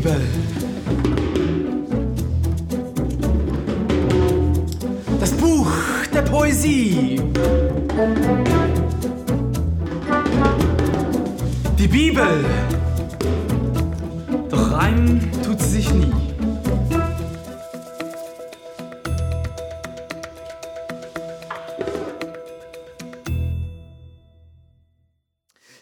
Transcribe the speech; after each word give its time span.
Bibel. 0.00 0.20
Das 5.20 5.30
Buch 5.32 5.70
der 6.14 6.22
Poesie. 6.22 7.20
Die 11.78 11.86
Bibel. 11.86 12.44
Doch 14.48 14.72
reimen 14.72 15.30
tut 15.44 15.60
sie 15.60 15.68
sich 15.68 15.92
nie. 15.92 16.12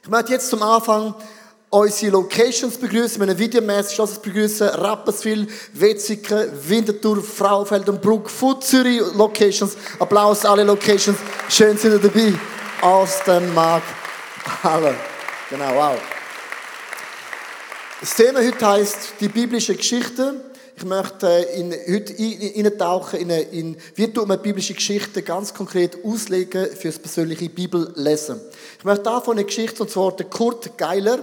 Ich 0.02 0.08
möchte 0.08 0.32
jetzt 0.32 0.50
zum 0.50 0.62
Anfang 0.64 1.14
unsere 1.70 2.12
Locations 2.12 2.76
begrüßen, 2.76 3.18
meine 3.18 3.38
Videomäßig 3.38 3.98
begrüßen, 4.22 4.68
Rapperswil, 4.68 5.46
Wetzikon, 5.74 6.48
Winterthur, 6.66 7.22
Frauenfeld 7.22 7.88
und 7.88 8.00
Bruck, 8.00 8.30
Food 8.30 8.64
Zürich 8.64 9.00
Locations. 9.14 9.76
Applaus 9.98 10.44
alle 10.44 10.64
Locations. 10.64 11.18
Schön 11.48 11.76
sind 11.76 11.92
ihr 11.92 11.98
dabei. 11.98 12.32
Aus 12.80 13.22
dem 13.26 13.52
Markt. 13.54 13.86
Alle. 14.62 14.94
Genau, 15.50 15.74
wow. 15.74 15.98
Das 18.00 18.14
Thema 18.14 18.40
heute 18.40 18.66
heißt 18.66 19.14
die 19.20 19.28
biblische 19.28 19.74
Geschichte. 19.74 20.40
Ich 20.76 20.84
möchte 20.84 21.26
in, 21.26 21.72
heute 21.72 22.14
eintauchen 22.16 23.18
in, 23.18 23.30
in, 23.30 23.76
wie 23.96 24.12
tut 24.12 24.28
man 24.28 24.40
biblische 24.40 24.74
Geschichte 24.74 25.22
ganz 25.22 25.52
konkret 25.52 25.98
auslegen 26.04 26.68
für 26.76 26.86
das 26.86 27.00
persönliche 27.00 27.48
Bibellesen. 27.48 28.40
Ich 28.78 28.84
möchte 28.84 29.02
davon 29.02 29.32
eine 29.32 29.44
Geschichte, 29.44 29.82
und 29.82 29.90
zwar 29.90 30.12
der 30.12 30.26
Kurt 30.26 30.78
Geiler, 30.78 31.18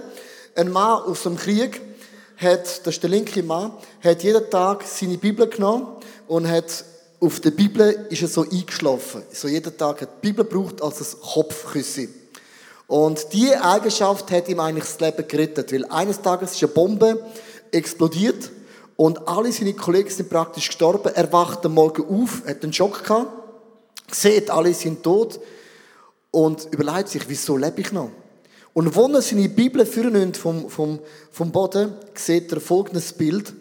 ein 0.56 0.72
Mann 0.72 1.02
aus 1.02 1.22
dem 1.22 1.36
Krieg, 1.36 1.80
hat, 2.36 2.86
das 2.86 2.94
ist 2.94 3.02
der 3.02 3.10
linke 3.10 3.42
Mann, 3.42 3.72
hat 4.02 4.22
jeden 4.22 4.50
Tag 4.50 4.84
seine 4.84 5.18
Bibel 5.18 5.48
genommen 5.48 5.86
und 6.28 6.48
hat 6.48 6.84
auf 7.18 7.40
der 7.40 7.50
Bibel 7.50 8.06
ist 8.10 8.22
er 8.22 8.28
so 8.28 8.42
eingeschlafen. 8.42 9.22
So 9.32 9.48
jeden 9.48 9.76
Tag 9.76 10.02
hat 10.02 10.08
die 10.16 10.28
Bibel 10.28 10.44
gebraucht 10.44 10.82
als 10.82 11.14
ein 11.14 11.20
Kopfküsse. 11.20 12.08
Und 12.86 13.32
diese 13.32 13.62
Eigenschaft 13.62 14.30
hat 14.30 14.48
ihm 14.48 14.60
eigentlich 14.60 14.84
das 14.84 15.00
Leben 15.00 15.26
gerettet, 15.26 15.72
weil 15.72 15.84
eines 15.86 16.20
Tages 16.20 16.52
ist 16.52 16.62
eine 16.62 16.72
Bombe 16.72 17.24
explodiert 17.72 18.50
und 18.96 19.26
alle 19.26 19.50
seine 19.50 19.74
Kollegen 19.74 20.10
sind 20.10 20.28
praktisch 20.28 20.68
gestorben. 20.68 21.12
Er 21.14 21.32
wacht 21.32 21.64
am 21.66 21.74
Morgen 21.74 22.22
auf, 22.22 22.42
hat 22.46 22.62
einen 22.62 22.72
Schock 22.72 23.02
gehabt, 23.02 23.32
sieht, 24.12 24.50
alle 24.50 24.72
sind 24.72 25.02
tot 25.02 25.40
und 26.30 26.68
überlegt 26.70 27.08
sich, 27.08 27.22
wieso 27.28 27.56
lebe 27.56 27.80
ich 27.80 27.92
noch? 27.92 28.10
Und 28.76 28.94
wenn 28.94 29.14
er 29.14 29.22
seine 29.22 29.48
Bibel 29.48 29.86
führen 29.86 30.34
vom, 30.34 30.68
vom, 30.68 30.98
vom 31.30 31.50
Boden, 31.50 31.94
sieht 32.14 32.52
er 32.52 32.60
folgendes 32.60 33.10
Bild, 33.10 33.54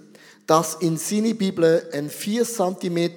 dass 0.45 0.75
in 0.81 0.97
seine 0.97 1.33
Bibel 1.33 1.87
ein 1.93 2.09
4 2.09 2.43
cm 2.43 3.11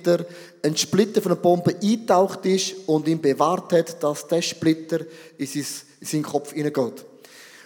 ein 0.63 0.77
Splitter 0.77 1.21
von 1.21 1.33
einer 1.33 1.41
Bombe 1.41 1.75
eintaucht 1.83 2.47
ist 2.47 2.77
und 2.87 3.09
ihn 3.09 3.21
bewahrt 3.21 3.73
hat, 3.73 4.01
dass 4.01 4.29
der 4.29 4.43
Splitter 4.43 5.01
in 5.39 5.65
seinen 6.01 6.23
Kopf 6.23 6.53
hineingeht. 6.53 7.05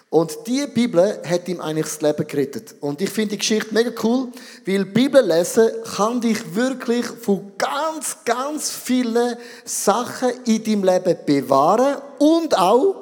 Und 0.08 0.38
diese 0.47 0.69
Bibel 0.69 1.20
hat 1.28 1.47
ihm 1.48 1.60
eigentlich 1.60 1.88
das 1.88 2.00
Leben 2.00 2.27
gerettet. 2.27 2.75
Und 2.80 3.03
ich 3.03 3.10
finde 3.10 3.33
die 3.33 3.38
Geschichte 3.38 3.75
mega 3.75 3.91
cool, 4.03 4.28
weil 4.64 4.86
Bibel 4.86 5.22
lesen 5.22 5.69
kann 5.94 6.22
dich 6.22 6.55
wirklich 6.55 7.05
von 7.05 7.53
ganz, 7.58 8.16
ganz 8.25 8.70
vielen 8.70 9.37
Sachen 9.66 10.31
in 10.47 10.65
deinem 10.65 10.84
Leben 10.84 11.19
bewahren 11.26 11.98
und 12.19 12.56
auch 12.56 13.02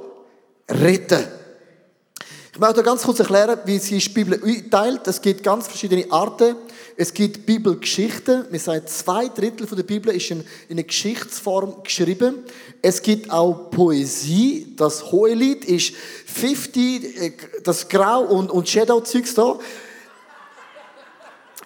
retten. 0.71 1.27
Ich 2.53 2.59
möchte 2.59 2.83
ganz 2.83 3.03
kurz 3.03 3.21
erklären, 3.21 3.59
wie 3.65 3.79
sie 3.79 3.99
die 3.99 4.09
Bibel 4.11 4.39
einteilt. 4.45 5.07
Es 5.07 5.23
gibt 5.23 5.43
ganz 5.43 5.67
verschiedene 5.67 6.05
Arten. 6.11 6.57
Es 6.97 7.15
gibt 7.15 7.47
Bibelgeschichten. 7.47 8.45
Wir 8.51 8.61
sagen, 8.61 8.87
zwei 8.87 9.29
Drittel 9.29 9.67
der 9.67 9.83
Bibel 9.85 10.15
ist 10.15 10.31
in, 10.31 10.45
einer 10.69 10.83
Geschichtsform 10.83 11.83
geschrieben. 11.83 12.41
Es 12.83 13.01
gibt 13.01 13.31
auch 13.31 13.71
Poesie. 13.71 14.75
Das 14.77 15.11
Hohelied 15.11 15.65
ist 15.65 15.95
50, 16.27 17.23
äh, 17.23 17.33
das 17.65 17.89
Grau- 17.89 18.25
und, 18.25 18.51
und 18.51 18.69
Shadow-Zeugs 18.69 19.35
da. 19.35 19.59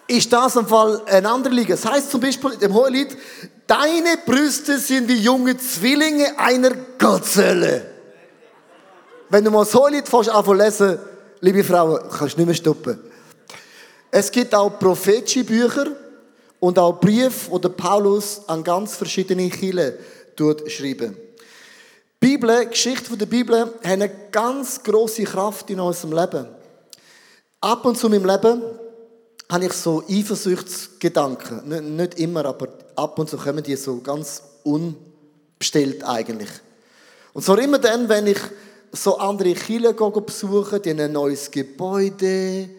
Ist 0.07 0.31
das 0.31 0.55
im 0.55 0.67
Fall 0.67 1.01
ein 1.07 1.25
anderer 1.25 1.53
Liga. 1.53 1.75
Das 1.75 1.85
heißt 1.85 2.11
zum 2.11 2.21
Beispiel 2.21 2.51
im 2.61 2.73
Hohelied, 2.73 3.17
deine 3.65 4.17
Brüste 4.25 4.77
sind 4.77 5.09
wie 5.09 5.17
junge 5.17 5.57
Zwillinge 5.57 6.37
einer 6.37 6.71
Gazelle. 6.99 7.94
Wenn 9.35 9.43
du 9.43 9.51
mal 9.51 9.65
das 9.65 9.75
Hohelied 9.75 10.07
fängst 10.07 10.29
an 10.29 10.57
lesen, 10.57 10.97
liebe 11.41 11.61
Frauen, 11.61 11.99
kannst 12.09 12.35
du 12.35 12.39
nicht 12.39 12.45
mehr 12.45 12.55
stoppen. 12.55 12.97
Es 14.09 14.31
gibt 14.31 14.55
auch 14.55 14.79
prophetische 14.79 15.43
Bücher 15.43 15.87
und 16.61 16.79
auch 16.79 17.01
Briefe, 17.01 17.59
die 17.59 17.67
Paulus 17.67 18.43
an 18.47 18.63
ganz 18.63 18.95
verschiedene 18.95 19.49
Kirchen 19.49 19.95
schreibt. 20.67 21.11
Bibel, 22.17 22.65
Geschichte 22.67 23.17
der 23.17 23.25
Bibel, 23.25 23.59
hat 23.59 23.75
eine 23.83 24.09
ganz 24.31 24.81
große 24.81 25.25
Kraft 25.25 25.69
in 25.69 25.81
unserem 25.81 26.13
Leben. 26.13 26.47
Ab 27.59 27.83
und 27.83 27.97
zu 27.97 28.07
in 28.07 28.21
meinem 28.25 28.41
Leben 28.41 28.61
habe 29.51 29.65
ich 29.65 29.73
so 29.73 30.01
Eifersuchtsgedanken. 30.09 31.97
Nicht 31.97 32.19
immer, 32.19 32.45
aber 32.45 32.69
ab 32.95 33.19
und 33.19 33.29
zu 33.29 33.35
kommen 33.35 33.63
die 33.63 33.75
so 33.75 33.97
ganz 33.97 34.41
unbestellt 34.63 36.05
eigentlich. 36.05 36.51
Und 37.33 37.43
zwar 37.43 37.59
immer 37.59 37.79
dann, 37.79 38.07
wenn 38.07 38.27
ich 38.27 38.39
so 38.95 39.17
andere 39.17 39.53
Kirchen 39.53 39.95
besuchen, 40.25 40.81
die 40.81 40.91
haben 40.91 40.99
ein 40.99 41.11
neues 41.11 41.51
Gebäude, 41.51 42.69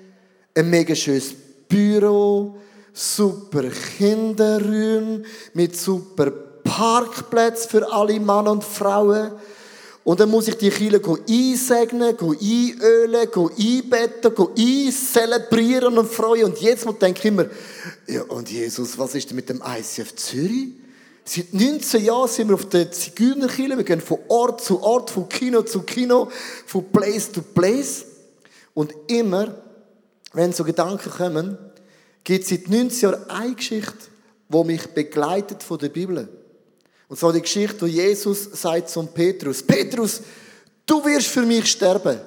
ein 0.55 0.71
mega 0.71 0.95
schönes 0.95 1.35
Büro, 1.69 2.57
super 2.93 3.65
Kinderräume 3.99 5.23
mit 5.55 5.77
super 5.77 6.31
Parkplätzen 6.65 7.71
für 7.71 7.93
alle 7.93 8.19
Männer 8.19 8.53
und 8.53 8.65
Frauen. 8.65 9.33
Und 10.05 10.21
dann 10.21 10.31
muss 10.31 10.47
ich 10.47 10.57
die 10.57 10.71
Kirche 10.71 11.01
einsegnen, 11.29 12.17
einölen, 12.17 13.29
einbetten, 13.59 14.33
einzelebrieren 14.57 15.99
und 15.99 16.09
freuen. 16.09 16.45
Und 16.45 16.61
jetzt 16.61 16.87
denke 17.03 17.19
ich 17.19 17.25
immer, 17.25 17.47
ja, 18.07 18.23
und 18.23 18.51
Jesus, 18.51 18.97
was 18.99 19.17
ist 19.17 19.31
denn 19.31 19.37
mit 19.37 19.49
dem 19.49 19.61
ICF 19.61 20.15
Zürich? 20.15 20.86
Seit 21.29 21.53
19 21.53 22.05
Jahren 22.05 22.29
sind 22.29 22.49
wir 22.49 22.55
auf 22.55 22.69
der 22.69 22.93
Zigeunerkirche. 22.93 23.77
Wir 23.77 23.83
gehen 23.83 24.01
von 24.01 24.19
Ort 24.29 24.63
zu 24.63 24.81
Ort, 24.81 25.11
von 25.11 25.29
Kino 25.29 25.63
zu 25.63 25.83
Kino, 25.83 26.31
von 26.67 26.85
Place 26.93 27.33
to 27.33 27.43
Place. 27.43 28.05
Und 28.75 28.95
immer, 29.09 29.61
wenn 30.33 30.53
so 30.53 30.63
Gedanken 30.63 31.11
kommen, 31.11 31.59
gibt 32.23 32.45
es 32.45 32.51
seit 32.51 32.69
19 32.69 33.01
Jahren 33.01 33.29
eine 33.29 33.55
Geschichte, 33.57 33.97
die 34.49 34.65
mich 34.65 34.87
begleitet 34.87 35.65
von 35.65 35.79
der 35.79 35.89
Bibel. 35.89 36.29
Und 37.09 37.19
zwar 37.19 37.33
die 37.33 37.43
Geschichte, 37.43 37.83
wo 37.83 37.87
Jesus 37.87 38.45
sagt 38.53 38.89
zum 38.89 39.09
Petrus, 39.09 39.65
Petrus, 39.65 40.23
du 40.87 41.05
wirst 41.05 41.27
für 41.27 41.43
mich 41.43 41.67
sterben. 41.67 42.21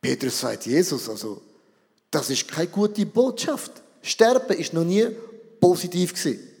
Petrus 0.00 0.40
sagt 0.40 0.66
Jesus, 0.66 1.08
also, 1.08 1.40
das 2.10 2.30
ist 2.30 2.48
keine 2.48 2.66
gute 2.66 3.06
Botschaft. 3.06 3.70
Sterben 4.02 4.56
ist 4.56 4.72
noch 4.72 4.84
nie 4.84 5.06
positiv 5.60 6.14
gewesen. 6.14 6.51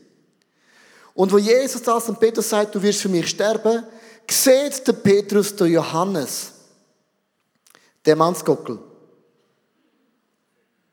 Und 1.14 1.32
wo 1.32 1.38
Jesus 1.38 1.82
das 1.82 2.08
und 2.08 2.18
Petrus 2.18 2.48
sagt, 2.48 2.74
du 2.74 2.82
wirst 2.82 3.00
für 3.00 3.08
mich 3.08 3.28
sterben, 3.28 3.84
sieht 4.30 4.86
der 4.86 4.94
Petrus 4.94 5.54
der 5.54 5.66
Johannes, 5.66 6.52
der 8.04 8.16
Mannsgockel. 8.16 8.78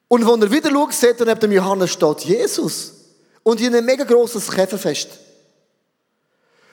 Und 0.08 0.28
wenn 0.28 0.42
er 0.42 0.52
wieder 0.52 0.72
schaut, 0.72 0.94
sieht 0.94 1.20
er 1.20 1.26
neben 1.26 1.40
dem 1.40 1.52
Johannes 1.52 1.92
steht 1.92 2.22
Jesus. 2.22 2.94
Und 3.44 3.62
in 3.62 3.74
einem 3.74 3.86
mega 3.86 4.04
grosses 4.04 4.50
Käferfest. 4.50 5.10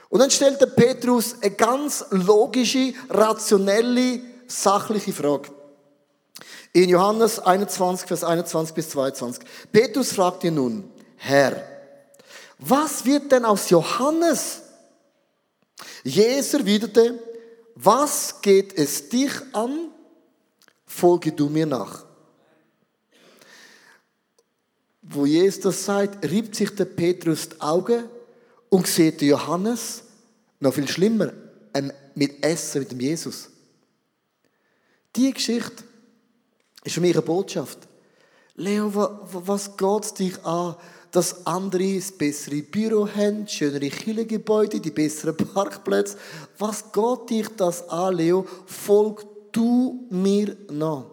Und 0.08 0.20
dann 0.20 0.31
stellt 0.31 0.60
der 0.60 0.66
Petrus 0.66 1.37
eine 1.40 1.54
ganz 1.54 2.06
logische, 2.10 2.94
rationelle, 3.10 4.20
sachliche 4.46 5.12
Frage. 5.12 5.50
In 6.72 6.88
Johannes 6.88 7.38
21, 7.38 8.08
Vers 8.08 8.25
21 8.25 8.75
bis 8.75 8.90
22. 8.90 9.44
Petrus 9.70 10.12
fragt 10.12 10.44
ihn 10.44 10.54
nun, 10.54 10.90
Herr, 11.16 11.75
was 12.58 13.05
wird 13.05 13.31
denn 13.32 13.44
aus 13.44 13.70
Johannes? 13.70 14.62
Jesus 16.03 16.55
erwiderte, 16.55 17.19
was 17.75 18.41
geht 18.41 18.76
es 18.79 19.08
dich 19.08 19.32
an? 19.53 19.91
Folge 20.87 21.32
du 21.32 21.49
mir 21.49 21.67
nach. 21.67 22.05
Wo 25.03 25.26
Jesus 25.26 25.61
das 25.61 25.85
sagt, 25.85 26.25
riebt 26.29 26.55
sich 26.55 26.75
der 26.75 26.87
Petrus 26.87 27.50
die 27.50 27.61
Augen 27.61 28.08
und 28.70 28.87
sieht 28.87 29.20
Johannes, 29.23 30.03
noch 30.58 30.75
viel 30.75 30.88
schlimmer, 30.88 31.32
mit 32.14 32.43
Essen 32.43 32.81
mit 32.81 32.93
dem 32.93 33.00
Jesus. 33.00 33.50
Die 35.14 35.32
Geschichte 35.32 35.85
ist 36.82 36.94
für 36.94 37.00
mich 37.00 37.14
eine 37.14 37.23
Botschaft. 37.23 37.79
Leo, 38.55 38.91
was 38.94 39.76
geht 39.76 40.19
dich 40.19 40.44
an? 40.44 40.76
Dass 41.16 41.46
andere 41.46 41.94
das 41.94 42.12
bessere 42.12 42.60
Büro 42.60 43.08
haben, 43.08 43.48
schönere 43.48 43.88
Kirchengebäude, 43.88 44.80
die 44.80 44.90
besseren 44.90 45.34
Parkplätze. 45.34 46.18
Was 46.58 46.92
geht 46.92 47.30
dich 47.30 47.48
das 47.56 47.88
an, 47.88 48.16
Leo? 48.18 48.44
Folg 48.66 49.24
du 49.50 50.06
mir 50.10 50.54
nach. 50.70 51.06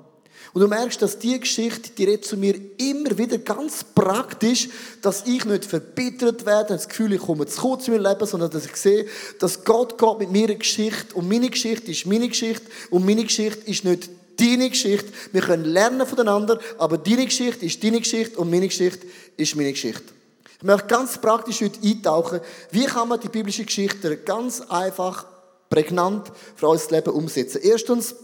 Und 0.52 0.62
du 0.62 0.68
merkst, 0.68 1.02
dass 1.02 1.18
die 1.18 1.40
Geschichte, 1.40 1.92
die 1.98 2.04
redet 2.04 2.26
zu 2.26 2.36
mir 2.36 2.54
immer 2.78 3.18
wieder 3.18 3.38
ganz 3.38 3.86
praktisch, 3.96 4.68
dass 5.02 5.26
ich 5.26 5.46
nicht 5.46 5.64
verbittert 5.64 6.46
werde, 6.46 6.74
das 6.74 6.90
Gefühl, 6.90 7.14
ich 7.14 7.22
komme 7.22 7.46
zu 7.46 7.62
kurz 7.62 7.88
in 7.88 7.94
meinem 7.94 8.12
Leben, 8.12 8.28
sondern 8.28 8.52
dass 8.52 8.66
ich 8.66 8.76
sehe, 8.76 9.06
dass 9.40 9.64
Gott 9.64 9.98
geht 9.98 10.20
mit 10.20 10.32
mir 10.32 10.50
eine 10.50 10.58
Geschichte 10.58 11.16
und 11.16 11.30
meine 11.30 11.50
Geschichte 11.50 11.90
ist 11.90 12.06
meine 12.06 12.28
Geschichte 12.28 12.66
und 12.90 13.06
meine 13.06 13.24
Geschichte 13.24 13.72
ist 13.72 13.86
nicht 13.86 14.10
deine 14.40 14.70
Geschichte. 14.70 15.12
Wir 15.32 15.42
können 15.42 15.66
lernen 15.66 16.06
voneinander, 16.06 16.60
aber 16.78 16.98
deine 16.98 17.26
Geschichte 17.26 17.66
ist 17.66 17.84
deine 17.84 18.00
Geschichte 18.00 18.38
und 18.38 18.50
meine 18.50 18.68
Geschichte 18.68 19.06
ist 19.38 19.56
meine 19.56 19.72
Geschichte. 19.72 20.14
Ich 20.58 20.64
möchte 20.64 20.88
ganz 20.88 21.18
praktisch 21.18 21.62
heute 21.62 21.80
eintauchen, 21.84 22.40
wie 22.72 22.86
kann 22.86 23.10
man 23.10 23.20
die 23.20 23.30
biblische 23.30 23.66
Geschichte 23.66 24.18
ganz 24.18 24.62
einfach, 24.62 25.26
prägnant 25.70 26.32
für 26.56 26.68
unser 26.68 26.92
Leben 26.92 27.10
umsetzen. 27.12 27.60
Erstens, 27.64 28.16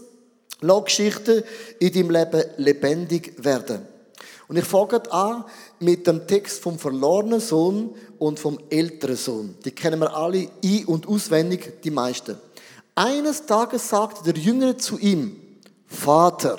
Lass 0.60 0.84
Geschichten 0.84 1.42
in 1.78 1.92
deinem 1.92 2.10
Leben 2.10 2.44
lebendig 2.58 3.32
werden. 3.42 3.86
Und 4.48 4.56
ich 4.56 4.64
fange 4.64 5.00
an 5.12 5.44
mit 5.78 6.06
dem 6.06 6.26
Text 6.26 6.60
vom 6.60 6.78
verlorenen 6.78 7.40
Sohn 7.40 7.94
und 8.18 8.38
vom 8.38 8.58
älteren 8.68 9.16
Sohn. 9.16 9.54
Die 9.64 9.70
kennen 9.70 10.00
wir 10.00 10.14
alle 10.14 10.48
ein- 10.62 10.84
und 10.86 11.06
auswendig, 11.06 11.82
die 11.82 11.90
meisten. 11.90 12.36
Eines 12.94 13.46
Tages 13.46 13.88
sagte 13.88 14.32
der 14.32 14.42
Jüngere 14.42 14.76
zu 14.76 14.98
ihm, 14.98 15.36
Vater, 15.90 16.56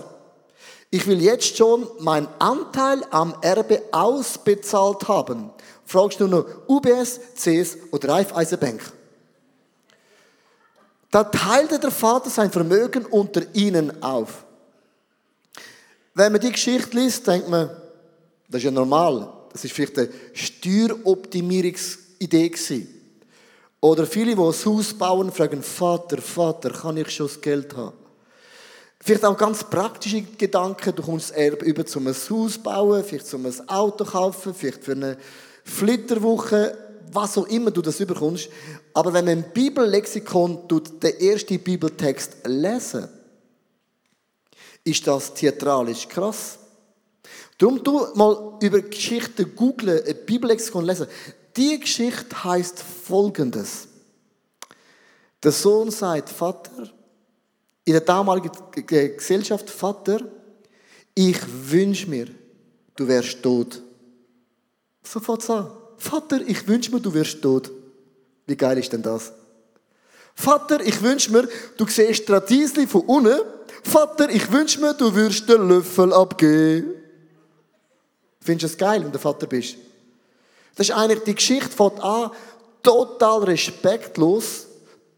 ich 0.92 1.08
will 1.08 1.20
jetzt 1.22 1.58
schon 1.58 1.88
meinen 2.00 2.28
Anteil 2.38 3.04
am 3.12 3.34
Erbe 3.42 3.82
ausbezahlt 3.92 5.08
haben. 5.08 5.50
Fragst 5.86 6.20
du 6.20 6.28
nur 6.28 6.64
UBS, 6.68 7.20
CS 7.36 7.78
oder 7.92 8.10
Raiffeisenbank? 8.10 8.82
Da 11.10 11.24
teilte 11.24 11.80
der 11.80 11.92
Vater 11.92 12.30
sein 12.30 12.52
Vermögen 12.52 13.06
unter 13.06 13.44
ihnen 13.54 14.04
auf. 14.04 14.44
Wenn 16.14 16.34
man 16.34 16.42
die 16.42 16.52
Geschichte 16.52 16.98
liest, 16.98 17.26
denkt 17.26 17.50
man, 17.50 17.70
das 18.50 18.60
ist 18.60 18.66
ja 18.66 18.72
normal. 18.72 19.32
Das 19.54 19.64
ist 19.64 19.74
vielleicht 19.74 19.98
eine 19.98 20.10
Steueroptimierungsidee 20.34 22.50
gewesen. 22.50 22.90
Oder 23.80 24.06
viele, 24.06 24.36
die 24.36 24.42
ein 24.42 24.66
Haus 24.66 24.94
bauen, 24.94 25.32
fragen, 25.32 25.64
Vater, 25.64 26.22
Vater, 26.22 26.72
kann 26.72 26.98
ich 26.98 27.10
schon 27.10 27.28
das 27.28 27.40
Geld 27.42 27.76
haben? 27.76 28.01
Vielleicht 29.04 29.26
auch 29.26 29.38
ganz 29.38 29.64
praktische 29.64 30.22
Gedanken. 30.22 30.96
Du 30.96 31.02
kommst 31.02 31.32
das 31.32 31.38
Erbe 31.38 31.66
über 31.66 31.86
zum 31.86 32.08
Haus 32.08 32.58
bauen, 32.60 33.04
vielleicht 33.04 33.26
zum 33.26 33.48
Auto 33.68 34.06
kaufen, 34.06 34.54
vielleicht 34.54 34.84
für 34.84 34.92
eine 34.92 35.18
Flitterwoche, 35.64 36.78
was 37.12 37.38
auch 37.38 37.48
immer 37.48 37.72
du 37.72 37.82
das 37.82 38.00
überkommst. 38.00 38.50
Aber 38.94 39.12
wenn 39.12 39.26
man 39.26 39.40
im 39.40 39.44
Bibellexikon 39.52 40.68
den 40.68 41.20
ersten 41.20 41.60
Bibeltext 41.60 42.38
lesen, 42.46 43.08
ist 44.84 45.06
das 45.08 45.34
theatralisch 45.34 46.08
krass. 46.08 46.60
Darum 47.58 47.84
du 47.84 48.08
mal 48.16 48.58
über 48.62 48.82
Geschichten 48.82 49.56
googlen, 49.56 50.04
ein 50.06 50.26
Bibellexikon 50.26 50.86
lesen. 50.86 51.08
Die 51.58 51.80
Geschichte 51.80 52.44
heißt 52.44 52.80
folgendes. 52.80 53.88
Der 55.44 55.52
Sohn 55.52 55.90
sagt, 55.90 56.30
Vater, 56.30 56.92
in 57.84 57.94
der 57.94 58.02
damaligen 58.02 58.52
Gesellschaft, 58.86 59.70
Vater, 59.70 60.22
ich 61.14 61.38
wünsche 61.70 62.10
mir, 62.10 62.28
du 62.96 63.08
wärst 63.08 63.42
tot. 63.42 63.82
So 65.04 65.20
es 65.20 65.50
an. 65.50 65.72
Vater, 65.98 66.42
ich 66.46 66.68
wünsche 66.68 66.92
mir, 66.92 67.00
du 67.00 67.14
wirst 67.14 67.42
tot. 67.42 67.72
Wie 68.46 68.56
geil 68.56 68.78
ist 68.78 68.92
denn 68.94 69.02
das? 69.02 69.32
Vater, 70.34 70.80
ich 70.82 71.02
wünsche 71.02 71.32
mir, 71.32 71.48
du 71.78 71.86
siehst 71.88 72.30
Radiesli 72.30 72.88
von 72.88 73.02
unten. 73.02 73.40
Vater, 73.84 74.30
ich 74.30 74.52
wünsche 74.52 74.80
mir, 74.80 74.94
du 74.94 75.14
würdest 75.14 75.50
den 75.50 75.68
Löffel 75.68 76.14
abgeben. 76.14 76.96
Findest 78.40 78.64
du 78.64 78.74
es 78.74 78.78
geil, 78.78 79.04
wenn 79.04 79.12
du 79.12 79.20
Vater 79.20 79.48
bist? 79.48 79.76
Das 80.76 80.90
ist 80.90 80.96
eigentlich, 80.96 81.24
die 81.24 81.36
Geschichte 81.36 81.70
fängt 81.70 82.02
an, 82.02 82.32
total 82.82 83.44
respektlos, 83.44 84.68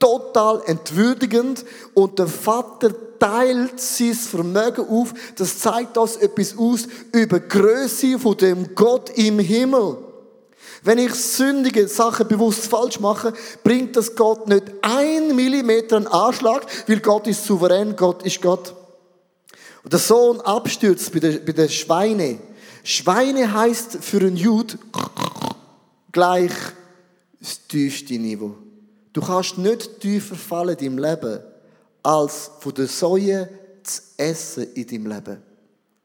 total 0.04 0.62
entwürdigend 0.66 1.64
und 1.94 2.20
der 2.20 2.28
Vater 2.28 2.94
teilt 3.20 3.80
sein 3.80 4.14
Vermögen 4.14 4.86
auf. 4.90 5.14
Das 5.38 5.60
zeigt 5.60 5.98
uns 5.98 6.18
etwas 6.18 6.58
aus 6.58 6.90
über 7.14 7.40
die 7.40 7.48
Größe 7.48 8.20
von 8.20 8.36
dem 8.36 8.76
Gott 8.76 9.12
im 9.12 9.40
Himmel. 9.40 9.98
Wenn 10.82 10.98
ich 10.98 11.14
sündige 11.14 11.88
Sachen 11.88 12.28
bewusst 12.28 12.66
falsch 12.66 13.00
mache, 13.00 13.32
bringt 13.64 13.96
das 13.96 14.14
Gott 14.14 14.50
nicht 14.50 14.66
ein 14.82 15.34
Millimeter 15.38 15.96
einen 15.96 16.08
Anschlag, 16.08 16.66
weil 16.88 17.00
Gott 17.00 17.26
ist 17.28 17.46
souverän, 17.46 17.96
Gott 17.96 18.24
ist 18.24 18.42
Gott. 18.42 18.76
Und 19.86 19.94
der 19.94 20.02
Sohn 20.02 20.42
abstürzt 20.42 21.14
bei 21.14 21.20
den, 21.20 21.46
bei 21.46 21.54
den 21.54 21.70
Schweine. 21.70 22.40
Schweine 22.84 23.54
heißt 23.54 24.00
für 24.02 24.18
einen 24.18 24.36
Jud 24.36 24.78
gleich 26.12 26.52
das 27.40 27.66
tiefste 27.70 28.16
Niveau. 28.16 28.63
Du 29.14 29.22
kannst 29.22 29.58
nicht 29.58 30.00
tiefer 30.00 30.36
fallen 30.36 30.78
in 30.78 30.98
deinem 30.98 30.98
Leben, 30.98 31.40
als 32.02 32.52
von 32.60 32.74
der 32.74 32.88
Säue 32.88 33.48
zu 33.84 34.02
essen 34.18 34.74
in 34.74 34.88
deinem 34.88 35.08
Leben. 35.08 35.44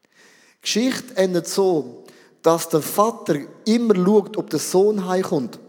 Die 0.03 0.61
Geschichte 0.61 1.17
endet 1.17 1.47
so, 1.47 2.05
dass 2.41 2.69
der 2.69 2.81
Vater 2.81 3.39
immer 3.65 3.95
schaut, 3.95 4.37
ob 4.37 4.49
der 4.49 4.59
Sohn 4.59 5.07
heimkommt. 5.07 5.59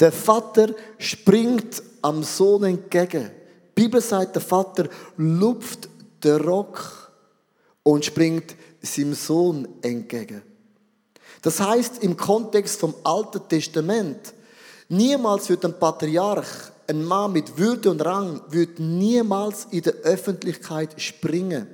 Der 0.00 0.12
Vater 0.12 0.74
springt 0.98 1.82
am 2.00 2.22
Sohn 2.22 2.64
entgegen. 2.64 3.30
Die 3.76 3.82
Bibel 3.82 4.00
sagt, 4.00 4.34
der 4.34 4.42
Vater 4.42 4.88
lupft 5.16 5.88
den 6.24 6.36
Rock 6.36 7.12
und 7.82 8.04
springt 8.04 8.56
seinem 8.80 9.14
Sohn 9.14 9.68
entgegen. 9.82 10.42
Das 11.42 11.60
heißt 11.60 12.02
im 12.02 12.16
Kontext 12.16 12.80
vom 12.80 12.94
Alten 13.04 13.40
Testament, 13.48 14.34
niemals 14.90 15.48
wird 15.48 15.64
ein 15.64 15.78
Patriarch, 15.78 16.70
ein 16.86 17.04
Mann 17.04 17.32
mit 17.32 17.56
Würde 17.56 17.90
und 17.90 18.04
Rang, 18.04 18.40
wird 18.50 18.78
niemals 18.78 19.66
in 19.70 19.82
der 19.82 19.94
Öffentlichkeit 20.02 21.00
springen. 21.00 21.66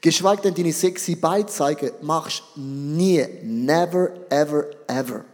Geschweige 0.00 0.42
denn 0.42 0.54
deine 0.54 0.72
sexy 0.72 1.14
Beizeigen 1.14 1.92
machst 2.02 2.42
nie. 2.56 3.24
Never, 3.42 4.10
ever, 4.28 4.66
ever. 4.86 5.24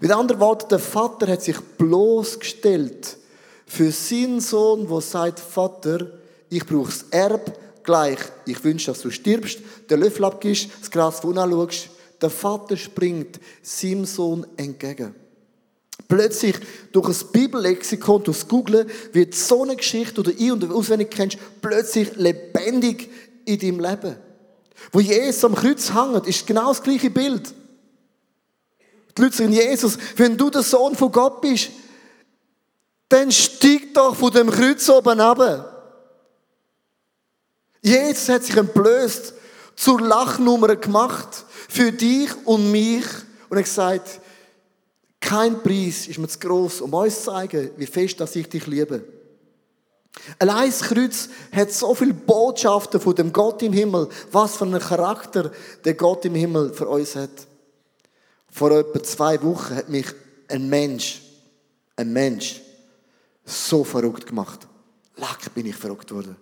Mit 0.00 0.10
anderen 0.10 0.40
Worten, 0.40 0.68
der 0.68 0.78
Vater 0.78 1.26
hat 1.26 1.42
sich 1.42 1.58
bloßgestellt 1.60 3.18
für 3.66 3.92
seinen 3.92 4.40
Sohn, 4.40 4.88
der 4.88 5.00
sagt, 5.00 5.38
Vater, 5.38 6.06
ich 6.48 6.66
brauche 6.66 6.90
das 6.90 7.04
Erb 7.10 7.56
gleich. 7.84 8.18
Ich 8.46 8.62
wünsche, 8.64 8.90
dass 8.90 9.02
du 9.02 9.10
stirbst, 9.10 9.60
den 9.88 10.00
Löffel 10.00 10.24
abgibst, 10.24 10.68
das 10.80 10.90
Gras 10.90 11.20
von 11.20 11.38
anschaust. 11.38 11.90
Der 12.20 12.30
Vater 12.30 12.76
springt 12.76 13.38
seinem 13.62 14.04
Sohn 14.04 14.46
entgegen. 14.56 15.14
Plötzlich, 16.08 16.56
durch 16.92 17.08
ein 17.08 17.32
Bibellexikon, 17.32 18.24
durch 18.24 18.38
das 18.38 18.48
Googlen, 18.48 18.88
wird 19.12 19.34
so 19.34 19.62
eine 19.62 19.76
Geschichte, 19.76 20.20
oder 20.20 20.32
ich 20.36 20.52
und 20.52 20.70
auswendig 20.70 21.10
kennst, 21.10 21.38
plötzlich 21.60 22.14
lebendig 22.16 23.10
in 23.44 23.58
deinem 23.58 23.80
Leben. 23.80 24.16
Wo 24.92 25.00
Jesus 25.00 25.44
am 25.44 25.54
Kreuz 25.54 25.92
hängt, 25.92 26.26
ist 26.26 26.46
genau 26.46 26.68
das 26.68 26.82
gleiche 26.82 27.10
Bild. 27.10 27.54
Die 29.16 29.22
Leute 29.22 29.36
sagen, 29.36 29.52
Jesus, 29.52 29.98
wenn 30.16 30.36
du 30.36 30.50
der 30.50 30.62
Sohn 30.62 30.96
von 30.96 31.12
Gott 31.12 31.40
bist, 31.40 31.70
dann 33.08 33.30
steig 33.32 33.92
doch 33.94 34.14
von 34.14 34.32
dem 34.32 34.50
Kreuz 34.50 34.88
oben 34.88 35.20
ab. 35.20 35.38
Jesus 37.82 38.28
hat 38.28 38.44
sich 38.44 38.56
entblößt, 38.56 39.34
zur 39.74 40.00
Lachnummer 40.00 40.76
gemacht, 40.76 41.44
für 41.68 41.90
dich 41.92 42.30
und 42.44 42.70
mich. 42.70 43.04
Und 43.48 43.56
er 43.56 43.58
hat 43.58 43.64
gesagt, 43.64 44.20
kein 45.30 45.62
Preis 45.62 46.08
ist 46.08 46.18
mir 46.18 46.26
zu 46.26 46.40
gross, 46.40 46.80
um 46.80 46.92
uns 46.92 47.18
zu 47.18 47.30
zeigen, 47.30 47.70
wie 47.76 47.86
fest 47.86 48.18
dass 48.18 48.34
ich 48.34 48.48
dich 48.48 48.66
liebe. 48.66 49.04
Allein 50.40 50.68
das 50.68 50.80
Kreuz 50.80 51.28
hat 51.52 51.70
so 51.70 51.94
viele 51.94 52.14
Botschaften 52.14 53.00
von 53.00 53.14
dem 53.14 53.32
Gott 53.32 53.62
im 53.62 53.72
Himmel, 53.72 54.08
was 54.32 54.56
für 54.56 54.64
einen 54.64 54.80
Charakter 54.80 55.52
der 55.84 55.94
Gott 55.94 56.24
im 56.24 56.34
Himmel 56.34 56.74
für 56.74 56.88
uns 56.88 57.14
hat. 57.14 57.30
Vor 58.50 58.72
etwa 58.72 59.00
zwei 59.04 59.40
Wochen 59.44 59.76
hat 59.76 59.88
mich 59.88 60.06
ein 60.48 60.68
Mensch, 60.68 61.22
ein 61.94 62.12
Mensch, 62.12 62.60
so 63.44 63.84
verrückt 63.84 64.26
gemacht. 64.26 64.66
Lack 65.16 65.54
bin 65.54 65.66
ich 65.66 65.76
verrückt 65.76 66.10
worden. 66.12 66.34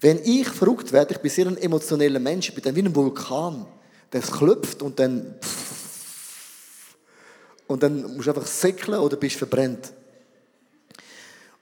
Wenn 0.00 0.20
ich 0.22 0.48
verrückt 0.48 0.92
werde, 0.92 1.14
ich 1.14 1.20
bin 1.20 1.30
sehr 1.30 1.46
ein 1.46 1.56
emotioneller 1.56 2.20
Mensch, 2.20 2.50
ich 2.50 2.54
bin 2.54 2.62
dann 2.62 2.76
wie 2.76 2.82
ein 2.82 2.94
Vulkan. 2.94 3.64
Das 4.10 4.30
klopft 4.30 4.82
und 4.82 4.98
dann 4.98 5.34
und 7.66 7.82
dann 7.82 8.02
musst 8.14 8.26
du 8.26 8.32
einfach 8.32 8.46
säckeln 8.46 8.98
oder 8.98 9.16
bist 9.16 9.36
verbrennt. 9.36 9.92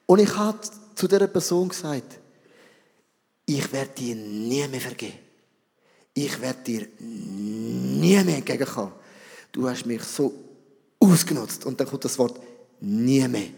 Und 0.07 0.19
ich 0.19 0.37
habe 0.37 0.59
zu 0.95 1.09
dieser 1.09 1.27
Person 1.27 1.69
gesagt, 1.69 2.19
ich 3.47 3.73
werde 3.73 3.93
dir 3.93 4.15
nie 4.15 4.67
mehr 4.69 4.81
vergeben. 4.81 5.19
Ich 6.15 6.41
werde 6.41 6.63
dir 6.63 6.89
nie 7.01 8.23
mehr 8.23 8.37
entgegenkommen. 8.37 8.93
Du 9.53 9.69
hast 9.69 9.85
mich 9.87 10.03
so 10.03 10.33
ausgenutzt. 10.99 11.65
Und 11.67 11.79
dann 11.81 11.87
kommt 11.89 12.05
das 12.05 12.19
Wort 12.19 12.41
nie 12.81 13.27
mehr. 13.29 13.49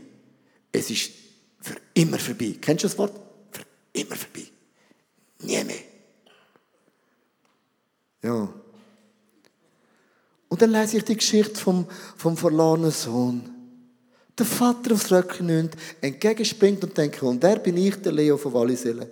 Es 0.72 0.90
ist 0.90 1.10
für 1.60 1.76
immer 1.94 2.18
vorbei. 2.18 2.56
Kennst 2.60 2.84
du 2.84 2.88
das 2.88 2.98
Wort? 2.98 3.12
Für 3.50 3.62
immer 3.92 4.16
vorbei. 4.16 4.46
Nie 5.40 5.64
mehr. 5.64 5.86
Und 10.56 10.62
dann 10.62 10.72
lese 10.72 10.96
ich 10.96 11.04
die 11.04 11.18
Geschichte 11.18 11.54
vom, 11.54 11.86
vom 12.16 12.34
verlorenen 12.34 12.90
Sohn. 12.90 13.42
Der 14.38 14.46
Vater 14.46 14.94
aufs 14.94 15.12
Röckchen 15.12 15.44
nimmt, 15.44 15.74
entgegenspringt 16.00 16.82
und 16.82 16.96
denkt, 16.96 17.22
und 17.22 17.42
wer 17.42 17.58
bin 17.58 17.76
ich, 17.76 17.96
der 17.96 18.12
Leo 18.12 18.38
von 18.38 18.54
Walliselle? 18.54 19.06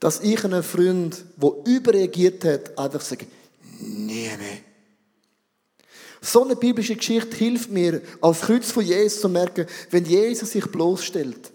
Dass 0.00 0.18
ich 0.18 0.42
einen 0.42 0.64
Freund, 0.64 1.24
der 1.36 1.52
überreagiert 1.72 2.44
hat, 2.44 2.76
einfach 2.76 3.02
sage, 3.02 3.26
nie 3.78 4.30
mehr. 4.36 4.58
So 6.20 6.44
eine 6.44 6.56
biblische 6.56 6.96
Geschichte 6.96 7.36
hilft 7.36 7.70
mir, 7.70 8.02
als 8.20 8.40
Kreuz 8.40 8.72
von 8.72 8.84
Jesus 8.84 9.20
zu 9.20 9.28
merken, 9.28 9.66
wenn 9.92 10.04
Jesus 10.04 10.50
sich 10.50 10.66
bloßstellt, 10.66 11.52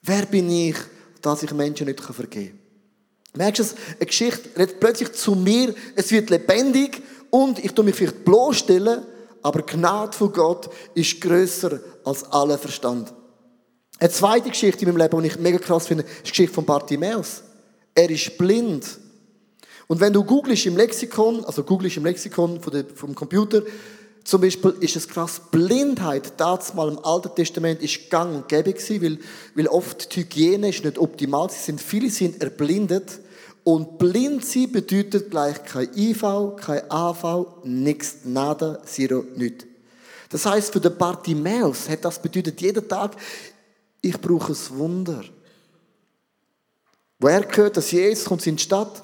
wer 0.00 0.24
bin 0.24 0.48
ich, 0.48 0.76
dass 1.20 1.42
ich 1.42 1.52
Menschen 1.52 1.86
nicht 1.86 2.00
vergeben 2.00 2.46
kann. 2.48 2.66
Merkst 3.36 3.58
du 3.58 3.62
es? 3.64 3.74
Eine 3.98 4.06
Geschichte 4.06 4.48
redet 4.58 4.80
plötzlich 4.80 5.12
zu 5.12 5.34
mir, 5.34 5.74
es 5.94 6.10
wird 6.10 6.30
lebendig 6.30 7.02
und 7.30 7.64
ich 7.64 7.72
tue 7.72 7.84
mich 7.84 7.94
vielleicht 7.94 8.24
bloßstellen, 8.24 9.02
aber 9.42 9.62
die 9.62 9.76
Gnade 9.76 10.16
von 10.16 10.32
Gott 10.32 10.68
ist 10.94 11.20
grösser 11.20 11.80
als 12.04 12.24
aller 12.32 12.58
Verstand. 12.58 13.12
Eine 13.98 14.10
zweite 14.10 14.50
Geschichte 14.50 14.84
in 14.84 14.88
meinem 14.92 15.02
Leben, 15.02 15.22
die 15.22 15.28
ich 15.28 15.38
mega 15.38 15.58
krass 15.58 15.86
finde, 15.86 16.04
ist 16.04 16.26
die 16.26 16.30
Geschichte 16.30 16.54
von 16.54 16.64
Bartimäus. 16.64 17.42
Er 17.94 18.10
ist 18.10 18.36
blind. 18.36 18.98
Und 19.86 20.00
wenn 20.00 20.12
du 20.12 20.24
googelst 20.24 20.66
im 20.66 20.76
Lexikon, 20.76 21.44
also 21.44 21.62
googelst 21.62 21.96
im 21.96 22.04
Lexikon 22.04 22.60
vom 22.94 23.14
Computer, 23.14 23.62
zum 24.24 24.40
Beispiel 24.40 24.74
ist 24.80 24.96
es 24.96 25.06
krass, 25.06 25.40
Blindheit, 25.52 26.32
das 26.36 26.74
mal 26.74 26.88
im 26.88 26.98
Alten 26.98 27.32
Testament, 27.36 27.80
ist 27.80 28.10
gang 28.10 28.34
und 28.34 28.48
gäbe 28.48 28.72
gewesen, 28.72 29.00
weil, 29.00 29.18
weil 29.54 29.68
oft 29.68 30.14
die 30.14 30.22
Hygiene 30.22 30.70
ist 30.70 30.84
nicht 30.84 30.98
optimal. 30.98 31.48
Sie 31.48 31.60
sind, 31.60 31.80
viele 31.80 32.10
sind 32.10 32.42
erblindet. 32.42 33.20
Und 33.66 33.98
blind 33.98 34.44
sein 34.44 34.70
bedeutet 34.70 35.28
gleich 35.28 35.64
kein 35.64 35.92
IV, 35.92 36.54
kein 36.56 36.88
AV, 36.88 37.64
nichts, 37.64 38.18
nada, 38.22 38.80
zero, 38.84 39.24
nichts. 39.34 39.66
Das 40.28 40.46
heißt, 40.46 40.72
für 40.72 40.78
den 40.78 40.96
Bartimäus 40.96 41.88
hat 41.88 42.04
das 42.04 42.22
bedeutet 42.22 42.60
jeden 42.60 42.88
Tag, 42.88 43.16
ich 44.00 44.20
brauche 44.20 44.52
ein 44.52 44.78
Wunder. 44.78 45.24
Wo 47.18 47.26
er 47.26 47.40
gehört, 47.40 47.76
dass 47.76 47.90
Jesus 47.90 48.26
kommt 48.26 48.46
in 48.46 48.54
die 48.54 48.62
Stadt, 48.62 49.02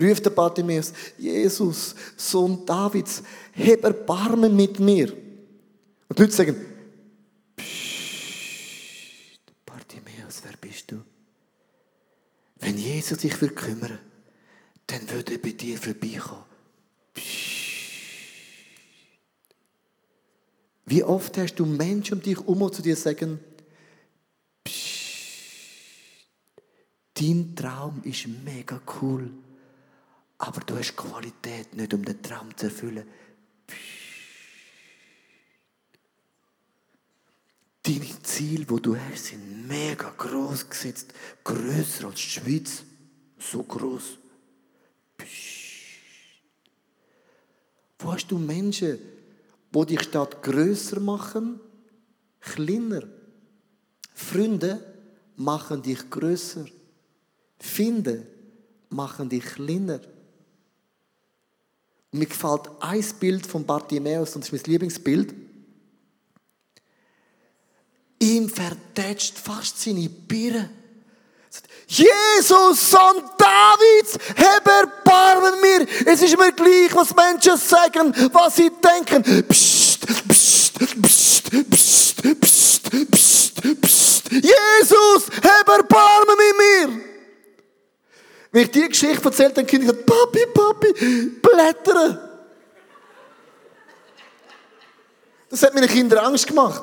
ruft 0.00 0.24
der 0.24 0.30
Bartimäus, 0.30 0.94
Jesus, 1.18 1.94
Sohn 2.16 2.64
Davids, 2.64 3.22
heb 3.52 3.84
Erbarmen 3.84 4.56
mit 4.56 4.80
mir. 4.80 5.12
Und 6.08 6.18
die 6.18 6.22
Leute 6.22 6.34
sagen, 6.34 6.56
Psst, 7.54 9.42
Bartimäus, 9.66 10.40
wer 10.42 10.56
bist 10.58 10.90
du? 10.90 11.02
Wenn 12.60 12.76
Jesus 12.98 13.20
sich 13.20 13.40
würde 13.40 13.54
kümmern, 13.54 13.98
dann 14.88 15.08
würde 15.08 15.34
er 15.34 15.38
bei 15.38 15.52
dir 15.52 15.78
vorbeikommen. 15.78 16.44
Wie 20.84 21.04
oft 21.04 21.36
hast 21.36 21.54
du 21.56 21.66
Menschen 21.66 22.14
um 22.14 22.22
dich 22.22 22.38
herum, 22.38 22.72
zu 22.72 22.82
dir 22.82 22.96
sagen, 22.96 23.38
dein 27.14 27.54
Traum 27.54 28.02
ist 28.02 28.26
mega 28.26 28.80
cool, 29.00 29.30
aber 30.38 30.60
du 30.62 30.76
hast 30.76 30.96
Qualität 30.96 31.74
nicht, 31.76 31.94
um 31.94 32.04
den 32.04 32.20
Traum 32.20 32.56
zu 32.56 32.66
erfüllen. 32.66 33.06
Deine 37.84 38.22
Ziele, 38.22 38.68
wo 38.68 38.80
du 38.80 38.96
hast, 38.96 39.26
sind 39.26 39.68
mega 39.68 40.10
groß 40.10 40.68
gesetzt, 40.68 41.14
größer 41.44 42.06
als 42.06 42.16
die 42.16 42.22
Schweiz, 42.22 42.82
so 43.38 43.62
groß. 43.62 44.18
Wo 47.98 48.12
hast 48.12 48.30
du 48.30 48.38
Menschen, 48.38 48.98
wo 49.72 49.84
die 49.84 49.98
Stadt 49.98 50.42
größer 50.42 51.00
machen, 51.00 51.60
kleiner? 52.40 53.02
Freunde 54.14 54.80
machen 55.36 55.82
dich 55.82 56.08
größer. 56.10 56.66
Finden 57.58 58.26
machen 58.90 59.28
dich 59.28 59.44
kleiner. 59.44 60.00
Und 62.10 62.20
mir 62.20 62.26
gefällt 62.26 62.70
ein 62.80 63.04
Bild 63.20 63.46
von 63.46 63.64
Bartimäus, 63.66 64.34
und 64.34 64.44
das 64.44 64.52
ist 64.52 64.66
mein 64.66 64.72
Lieblingsbild. 64.72 65.34
Ihm 68.20 68.48
vertätscht 68.48 69.36
fast 69.36 69.80
seine 69.80 70.08
Birne. 70.08 70.70
Jesus, 71.86 72.90
Sohn 72.90 73.22
Davids, 73.38 74.18
hab 74.36 74.66
Erbarmen 74.66 75.60
mir. 75.60 75.86
Es 76.04 76.20
ist 76.20 76.38
mir 76.38 76.52
gleich, 76.52 76.94
was 76.94 77.14
Menschen 77.14 77.56
sagen, 77.56 78.14
was 78.32 78.56
sie 78.56 78.70
denken. 78.70 79.22
Psst, 79.48 80.06
psst, 80.06 80.78
psst, 81.02 81.50
psst, 81.50 82.22
psst, 82.40 82.40
psst, 82.40 83.80
psst. 83.80 84.30
Jesus, 84.30 85.30
hab 85.42 85.68
Erbarmen 85.68 86.36
mit 86.36 86.58
mir. 86.58 87.04
Wenn 88.52 88.62
ich 88.62 88.70
die 88.70 88.88
Geschichte 88.88 89.24
erzählt, 89.24 89.56
dann 89.56 89.66
Kinder 89.66 89.92
gesagt, 89.92 90.06
Papi, 90.06 90.46
Papi, 90.46 90.92
blättern. 91.40 92.18
Das 95.50 95.62
hat 95.62 95.74
meinen 95.74 95.88
Kindern 95.88 96.26
Angst 96.26 96.46
gemacht. 96.46 96.82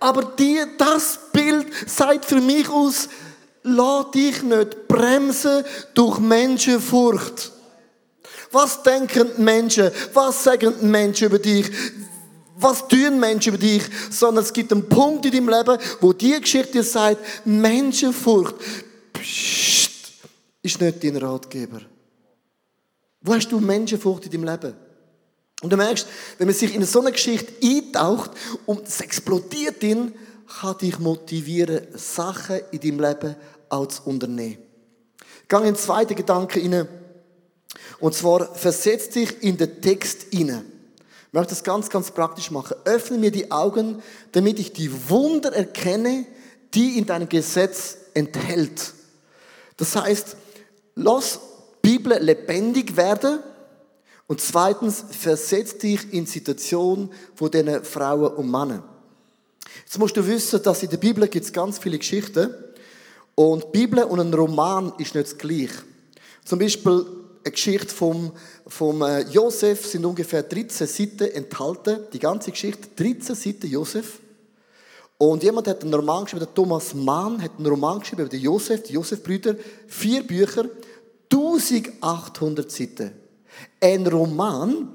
Aber 0.00 0.24
die, 0.24 0.60
das 0.76 1.18
Bild 1.32 1.72
sagt 1.88 2.24
für 2.24 2.40
mich 2.40 2.68
aus, 2.68 3.08
lass 3.64 4.10
dich 4.12 4.42
nicht 4.42 4.88
bremsen 4.88 5.64
durch 5.94 6.18
Menschenfurcht. 6.18 7.52
Was 8.52 8.82
denken 8.82 9.42
Menschen? 9.42 9.90
Was 10.12 10.44
sagen 10.44 10.74
Menschen 10.90 11.26
über 11.26 11.38
dich? 11.40 11.70
Was 12.56 12.86
tun 12.86 13.18
Menschen 13.18 13.54
über 13.54 13.58
dich? 13.58 13.82
Sondern 14.10 14.44
es 14.44 14.52
gibt 14.52 14.70
einen 14.70 14.88
Punkt 14.88 15.26
in 15.26 15.32
deinem 15.32 15.48
Leben, 15.48 15.78
wo 16.00 16.12
die 16.12 16.40
Geschichte 16.40 16.82
sagt, 16.84 17.46
Menschenfurcht 17.46 18.54
pssst, 19.12 19.90
ist 20.62 20.80
nicht 20.80 21.02
dein 21.02 21.16
Ratgeber. 21.16 21.80
Wo 23.22 23.34
hast 23.34 23.50
du 23.50 23.58
Menschenfurcht 23.58 24.26
in 24.26 24.30
deinem 24.30 24.44
Leben? 24.44 24.74
Und 25.62 25.72
du 25.72 25.76
merkst, 25.76 26.06
wenn 26.38 26.46
man 26.46 26.54
sich 26.54 26.74
in 26.74 26.84
so 26.84 27.00
eine 27.00 27.10
Geschichte 27.10 27.52
eintaucht 27.62 28.30
und 28.66 28.86
es 28.86 29.00
explodiert 29.00 29.82
in, 29.82 30.12
kann 30.46 30.78
dich 30.78 30.98
motivieren, 30.98 31.86
Sachen 31.94 32.60
in 32.70 32.80
deinem 32.80 33.00
Leben 33.00 33.36
auch 33.68 33.86
zu 33.86 34.02
unternehmen. 34.04 34.58
Ich 35.48 35.58
in 35.58 35.64
den 35.64 35.76
zweiten 35.76 36.14
Gedanken 36.14 36.74
rein. 36.74 36.88
Und 38.00 38.14
zwar, 38.14 38.54
versetz 38.54 39.10
dich 39.10 39.42
in 39.42 39.56
den 39.56 39.80
Text 39.80 40.26
rein. 40.34 40.64
Ich 41.26 41.32
möchte 41.32 41.50
das 41.50 41.64
ganz, 41.64 41.90
ganz 41.90 42.10
praktisch 42.10 42.50
machen. 42.50 42.76
Öffne 42.84 43.18
mir 43.18 43.30
die 43.30 43.50
Augen, 43.50 44.02
damit 44.32 44.58
ich 44.58 44.72
die 44.72 44.90
Wunder 45.10 45.52
erkenne, 45.52 46.26
die 46.74 46.98
in 46.98 47.06
deinem 47.06 47.28
Gesetz 47.28 47.96
enthält. 48.14 48.92
Das 49.76 49.96
heißt, 49.96 50.36
lass 50.94 51.40
Bibel 51.82 52.16
lebendig 52.22 52.96
werden 52.96 53.40
und 54.26 54.40
zweitens, 54.40 55.04
versetz 55.10 55.76
dich 55.78 56.12
in 56.12 56.26
Situationen 56.26 57.12
von 57.34 57.50
diesen 57.50 57.84
Frauen 57.84 58.34
und 58.34 58.50
Männern. 58.50 58.82
Jetzt 59.84 59.98
musst 59.98 60.16
du 60.16 60.26
wissen, 60.26 60.62
dass 60.62 60.82
in 60.82 60.90
der 60.90 60.96
Bibel 60.96 61.26
gibt 61.28 61.44
es 61.44 61.52
ganz 61.52 61.78
viele 61.78 61.98
Geschichten 61.98 62.54
und 63.34 63.64
die 63.64 63.78
Bibel 63.78 64.04
und 64.04 64.20
ein 64.20 64.32
Roman 64.32 64.92
ist 64.98 65.14
nicht 65.14 65.26
das 65.26 65.38
gleiche. 65.38 65.82
Zum 66.44 66.58
Beispiel 66.58 67.04
eine 67.44 67.52
Geschichte 67.52 67.94
vom, 67.94 68.32
vom 68.66 69.02
äh, 69.02 69.20
Josef 69.22 69.86
sind 69.86 70.04
ungefähr 70.04 70.42
13 70.42 70.86
Seiten 70.86 71.30
enthalten. 71.30 72.00
Die 72.12 72.18
ganze 72.18 72.50
Geschichte, 72.50 72.88
13 72.96 73.34
Seiten 73.34 73.66
Josef. 73.66 74.20
Und 75.18 75.42
jemand 75.42 75.68
hat 75.68 75.82
einen 75.82 75.94
Roman 75.94 76.24
geschrieben, 76.24 76.44
der 76.44 76.54
Thomas 76.54 76.94
Mann 76.94 77.40
hat 77.42 77.52
einen 77.58 77.66
Roman 77.66 78.00
geschrieben 78.00 78.22
über 78.22 78.30
den 78.30 78.40
Josef, 78.40 78.82
die 78.84 78.94
Josef-Brüder. 78.94 79.56
Vier 79.86 80.26
Bücher, 80.26 80.66
1800 81.30 82.70
Seiten. 82.70 83.12
Ein 83.80 84.06
Roman 84.06 84.88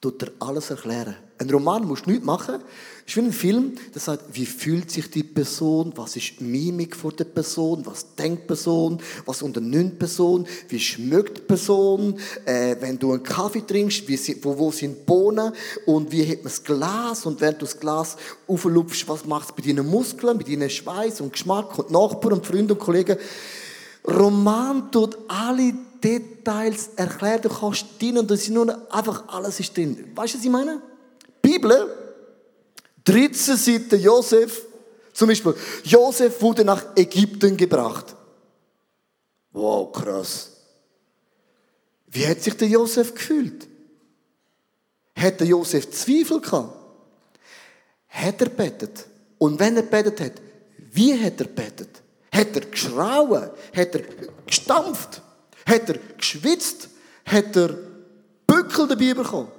tut 0.00 0.22
dir 0.22 0.32
alles 0.38 0.70
erklären. 0.70 1.16
Ein 1.38 1.50
Roman 1.50 1.86
musst 1.86 2.06
du 2.06 2.10
nichts 2.10 2.24
machen. 2.24 2.62
Es 3.06 3.12
ist 3.12 3.16
wie 3.16 3.26
ein 3.26 3.32
Film, 3.32 3.72
der 3.94 4.00
sagt, 4.00 4.24
wie 4.32 4.46
fühlt 4.46 4.90
sich 4.90 5.10
die 5.10 5.22
Person, 5.22 5.92
was 5.94 6.16
ist 6.16 6.40
Mimik 6.40 6.96
vor 6.96 7.12
der 7.12 7.24
Person, 7.24 7.84
was 7.84 8.14
denkt 8.16 8.42
die 8.42 8.46
Person, 8.48 9.00
was 9.26 9.42
unternimmt 9.42 9.92
die 9.92 9.96
Person, 9.98 10.46
wie 10.68 10.80
schmeckt 10.80 11.38
die 11.38 11.42
Person, 11.42 12.18
äh, 12.46 12.74
wenn 12.80 12.98
du 12.98 13.12
einen 13.12 13.22
Kaffee 13.22 13.64
trinkst, 13.64 14.08
wie, 14.08 14.18
wo, 14.42 14.58
wo 14.58 14.72
sind 14.72 15.06
Bohnen 15.06 15.52
und 15.84 16.10
wie 16.10 16.26
hat 16.26 16.38
man 16.38 16.44
das 16.44 16.64
Glas 16.64 17.26
und 17.26 17.40
während 17.40 17.60
du 17.60 17.66
das 17.66 17.78
Glas 17.78 18.16
auflupfst, 18.48 19.06
was 19.06 19.24
macht 19.24 19.50
es 19.50 19.54
bei 19.54 19.62
deinen 19.62 19.88
Muskeln, 19.88 20.38
bei 20.38 20.44
deinen 20.44 20.70
Schweiß 20.70 21.20
und 21.20 21.32
Geschmack 21.32 21.78
und 21.78 21.90
Nachbarn 21.90 22.32
und 22.32 22.46
Freunde 22.46 22.74
und 22.74 22.80
Kollegen. 22.80 23.18
Roman 24.04 24.90
tut 24.90 25.16
alle 25.28 25.74
Details 26.02 26.90
erklären, 26.96 27.42
du 27.42 27.50
kannst 27.50 27.86
drin 28.00 28.18
und 28.18 28.30
das 28.30 28.40
ist 28.40 28.50
nur 28.50 28.92
einfach 28.92 29.28
alles 29.28 29.60
ist 29.60 29.76
drin. 29.76 30.10
Weißt 30.14 30.34
du, 30.34 30.38
was 30.38 30.44
ich 30.44 30.50
meine? 30.50 30.80
Bibel, 31.56 31.88
13 33.04 33.56
Seiten 33.56 34.00
Josef, 34.00 34.62
zum 35.12 35.28
Beispiel, 35.28 35.54
Josef 35.84 36.42
wurde 36.42 36.64
nach 36.64 36.84
Ägypten 36.94 37.56
gebracht. 37.56 38.14
Wow, 39.52 39.90
krass. 39.90 40.52
Wie 42.08 42.26
hat 42.26 42.42
sich 42.42 42.54
der 42.54 42.68
Josef 42.68 43.14
gefühlt? 43.14 43.66
Hat 45.16 45.40
Josef 45.40 45.90
Zweifel 45.90 46.40
gehabt? 46.40 46.76
Hat 48.08 48.40
er 48.42 48.50
betet? 48.50 49.06
Und 49.38 49.58
wenn 49.58 49.76
er 49.76 49.82
betet 49.82 50.20
hat, 50.20 50.32
wie 50.92 51.18
hat 51.18 51.40
er 51.40 51.48
betet? 51.48 52.02
Hat 52.32 52.54
er 52.54 52.66
geschrauen? 52.66 53.50
Hat 53.74 53.94
er 53.94 54.02
gestampft? 54.44 55.22
Hat 55.64 55.88
er 55.88 55.98
geschwitzt? 56.18 56.90
Hat 57.24 57.56
er 57.56 57.78
Bückel 58.46 58.88
dabei 58.88 59.14
bekommen? 59.14 59.55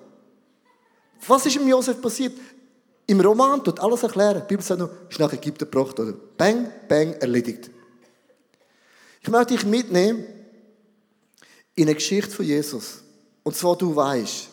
Was 1.26 1.46
ist 1.46 1.56
im 1.56 1.68
Josef 1.68 2.02
passiert? 2.02 2.34
Im 3.08 3.22
Roman 3.22 3.64
tut 3.64 3.80
alles 3.80 4.04
erklären. 4.04 4.42
Die 4.44 4.48
Bibel 4.48 4.64
sagt 4.64 4.80
nur, 4.80 4.92
ist 5.10 5.20
nach 5.20 5.32
Ägypten 5.32 5.70
gebracht 5.70 5.98
oder 6.00 6.14
bang, 6.38 6.70
bang, 6.88 7.14
erledigt. 7.14 7.70
Ich 9.22 9.30
möchte 9.30 9.56
dich 9.56 9.66
mitnehmen 9.66 10.26
in 11.74 11.86
eine 11.86 11.96
Geschichte 11.96 12.32
von 12.32 12.46
Jesus. 12.46 13.02
Und 13.44 13.56
zwar 13.56 13.78
du 13.78 13.96
weißt, 13.96 14.50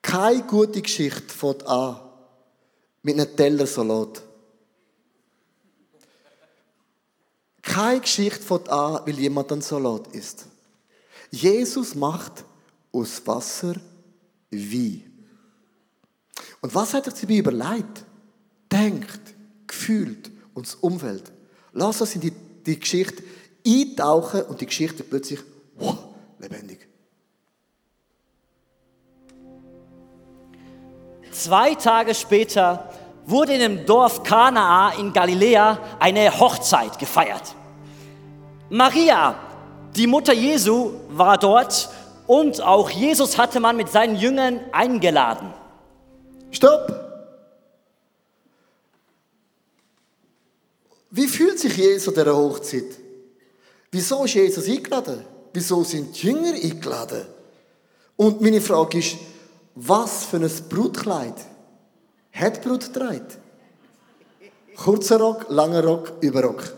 keine 0.00 0.42
gute 0.42 0.82
Geschichte 0.82 1.28
fängt 1.28 1.66
an 1.66 2.00
mit 3.02 3.18
einem 3.18 3.36
Teller 3.36 3.66
Salat. 3.66 4.22
Keine 7.62 8.00
Geschichte 8.00 8.40
fängt 8.40 8.68
an, 8.68 9.00
weil 9.04 9.18
jemand 9.18 9.50
einen 9.50 9.62
Salat 9.62 10.08
isst. 10.14 10.46
Jesus 11.30 11.94
macht 11.94 12.44
aus 12.92 13.26
Wasser 13.26 13.74
Wein. 14.50 15.11
Und 16.62 16.74
was 16.74 16.94
hat 16.94 17.14
sich 17.14 17.28
überlegt? 17.28 18.04
Denkt, 18.70 19.20
gefühlt 19.66 20.30
und 20.54 20.66
das 20.66 20.76
Umfeld. 20.76 21.24
Lass 21.72 22.00
uns 22.00 22.14
in 22.14 22.20
die, 22.22 22.30
die 22.30 22.78
Geschichte 22.78 23.22
eintauchen 23.66 24.42
und 24.42 24.60
die 24.60 24.66
Geschichte 24.66 25.02
plötzlich 25.02 25.40
wow, 25.76 25.98
lebendig. 26.38 26.88
Zwei 31.32 31.74
Tage 31.74 32.14
später 32.14 32.90
wurde 33.26 33.54
in 33.54 33.60
dem 33.60 33.86
Dorf 33.86 34.22
Kanaa 34.22 34.90
in 34.90 35.12
Galiläa 35.12 35.78
eine 35.98 36.38
Hochzeit 36.38 36.98
gefeiert. 36.98 37.54
Maria, 38.70 39.34
die 39.96 40.06
Mutter 40.06 40.32
Jesu, 40.32 40.92
war 41.08 41.38
dort 41.38 41.88
und 42.26 42.60
auch 42.60 42.88
Jesus 42.88 43.36
hatte 43.36 43.58
man 43.58 43.76
mit 43.76 43.88
seinen 43.88 44.16
Jüngern 44.16 44.60
eingeladen. 44.72 45.52
Stopp! 46.52 47.02
Wie 51.10 51.26
fühlt 51.26 51.58
sich 51.58 51.76
Jesus 51.76 52.08
an 52.08 52.14
dieser 52.14 52.36
Hochzeit? 52.36 52.98
Wieso 53.90 54.24
ist 54.24 54.34
Jesus 54.34 54.68
eingeladen? 54.68 55.24
Wieso 55.52 55.82
sind 55.82 56.16
die 56.16 56.28
Jünger 56.28 56.54
eingeladen? 56.54 57.26
Und 58.16 58.40
meine 58.40 58.60
Frage 58.60 58.98
ist, 58.98 59.16
was 59.74 60.24
für 60.24 60.36
ein 60.36 60.50
Brutkleid 60.68 61.34
hat 62.32 62.62
Brut 62.62 62.92
getragen? 62.92 63.26
Kurzer 64.76 65.18
Rock, 65.18 65.46
langer 65.48 65.84
Rock, 65.84 66.12
Überrock. 66.20 66.74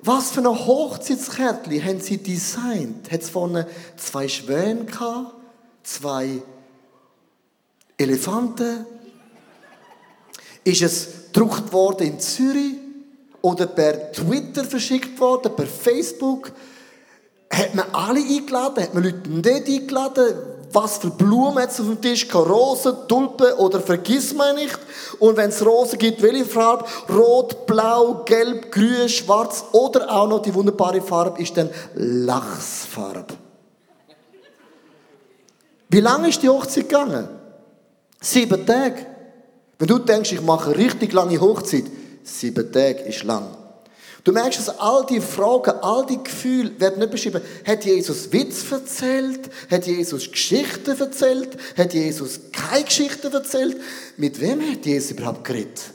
Was 0.00 0.30
für 0.30 0.40
ein 0.40 0.46
Hochzeitskärtchen 0.46 1.84
haben 1.84 2.00
sie 2.00 2.16
designt? 2.16 3.10
Hat 3.10 3.22
es 3.22 3.30
vorne 3.30 3.68
zwei 3.96 4.26
Schwäne 4.26 4.86
gehabt? 4.86 5.34
Zwei 5.84 6.42
Elefanten? 8.02 8.86
Ist 10.64 10.82
es 10.82 11.08
gedruckt 11.32 11.72
worden 11.72 12.06
in 12.06 12.20
Zürich? 12.20 12.74
Oder 13.40 13.66
per 13.66 14.12
Twitter 14.12 14.64
verschickt 14.64 15.18
worden, 15.18 15.54
per 15.56 15.66
Facebook? 15.66 16.52
Hat 17.52 17.74
man 17.74 17.86
alle 17.92 18.20
eingeladen? 18.20 18.82
Hat 18.82 18.94
man 18.94 19.02
Leute 19.02 19.28
nicht 19.28 19.68
eingeladen? 19.68 20.34
Was 20.72 20.98
für 20.98 21.10
Blumen 21.10 21.62
hat 21.62 21.70
es 21.70 21.80
auf 21.80 21.86
dem 21.86 22.00
Tisch? 22.00 22.26
Rosen, 22.34 22.96
Tulpen 23.06 23.52
oder 23.54 23.80
vergiss 23.80 24.32
man 24.32 24.54
nicht? 24.54 24.78
Und 25.18 25.36
wenn 25.36 25.50
es 25.50 25.64
Rosen 25.64 25.98
gibt, 25.98 26.22
welche 26.22 26.46
Farbe? 26.46 26.86
Rot, 27.10 27.66
Blau, 27.66 28.22
Gelb, 28.24 28.72
Grün, 28.72 29.08
Schwarz 29.08 29.64
oder 29.72 30.10
auch 30.10 30.28
noch 30.28 30.40
die 30.40 30.54
wunderbare 30.54 31.02
Farbe 31.02 31.42
ist 31.42 31.56
dann 31.56 31.68
Lachsfarbe. 31.94 33.34
Wie 35.90 36.00
lange 36.00 36.30
ist 36.30 36.42
die 36.42 36.48
Hochzeit 36.48 36.88
gegangen? 36.88 37.28
Sieben 38.22 38.64
Tage. 38.64 39.04
Wenn 39.78 39.88
du 39.88 39.98
denkst, 39.98 40.32
ich 40.32 40.40
mache 40.40 40.70
eine 40.70 40.78
richtig 40.78 41.12
lange 41.12 41.40
Hochzeit, 41.40 41.84
sieben 42.22 42.72
Tage 42.72 43.02
ist 43.02 43.24
lang. 43.24 43.48
Du 44.22 44.30
merkst, 44.30 44.60
dass 44.60 44.78
all 44.78 45.04
die 45.04 45.20
Fragen, 45.20 45.72
all 45.82 46.06
die 46.06 46.22
Gefühle 46.22 46.78
werden 46.78 47.00
nicht 47.00 47.10
beschrieben. 47.10 47.42
Hat 47.66 47.84
Jesus 47.84 48.32
Witz 48.32 48.70
erzählt? 48.70 49.50
Hat 49.68 49.84
Jesus 49.84 50.30
Geschichten 50.30 50.96
erzählt? 50.96 51.56
Hat 51.76 51.92
Jesus 51.92 52.38
keine 52.52 52.84
Geschichten 52.84 53.32
erzählt? 53.32 53.76
Mit 54.16 54.40
wem 54.40 54.60
hat 54.70 54.86
Jesus 54.86 55.10
überhaupt 55.10 55.42
geredet? 55.42 55.90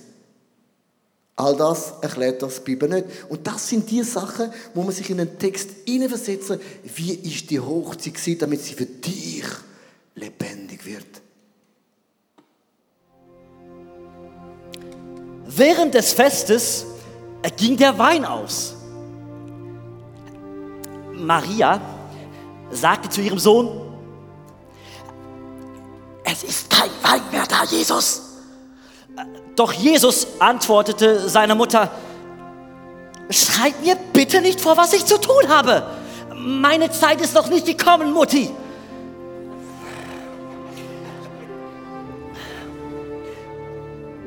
All 1.37 1.55
das 1.55 1.93
erklärt 2.01 2.41
das 2.41 2.59
Bibel 2.59 2.89
nicht. 2.89 3.05
Und 3.29 3.47
das 3.47 3.69
sind 3.69 3.89
die 3.89 4.03
Sachen, 4.03 4.51
wo 4.73 4.83
man 4.83 4.91
sich 4.91 5.09
in 5.09 5.21
einen 5.21 5.39
Text 5.39 5.69
hineinversetzen 5.85 6.59
Wie 6.95 7.13
ist 7.13 7.49
die 7.49 7.61
Hochzeit 7.61 8.41
damit 8.41 8.61
sie 8.61 8.73
für 8.73 8.85
dich 8.85 9.45
lebendig 10.15 10.85
wird? 10.85 11.21
Während 15.57 15.95
des 15.95 16.13
Festes 16.13 16.85
ging 17.57 17.77
der 17.77 17.97
Wein 17.97 18.25
aus. 18.25 18.75
Maria 21.13 21.81
sagte 22.69 23.09
zu 23.09 23.21
ihrem 23.21 23.39
Sohn, 23.39 23.81
es 26.23 26.43
ist 26.43 26.69
kein 26.69 26.91
Wein 27.01 27.21
mehr 27.31 27.45
da, 27.47 27.63
Jesus. 27.63 28.21
Doch 29.55 29.73
Jesus 29.73 30.27
antwortete 30.37 31.27
seiner 31.27 31.55
Mutter, 31.55 31.89
schreib 33.31 33.81
mir 33.81 33.95
bitte 34.13 34.41
nicht 34.41 34.61
vor, 34.61 34.77
was 34.77 34.93
ich 34.93 35.05
zu 35.05 35.19
tun 35.19 35.49
habe. 35.49 35.87
Meine 36.35 36.91
Zeit 36.91 37.19
ist 37.19 37.33
noch 37.33 37.49
nicht 37.49 37.65
gekommen, 37.65 38.13
Mutti. 38.13 38.51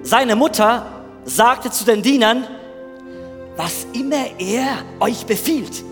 Seine 0.02 0.34
Mutter 0.34 0.99
sagte 1.24 1.70
zu 1.70 1.84
den 1.84 2.02
Dienern, 2.02 2.46
was 3.56 3.86
immer 3.92 4.26
er 4.38 4.84
euch 5.00 5.26
befiehlt, 5.26 5.84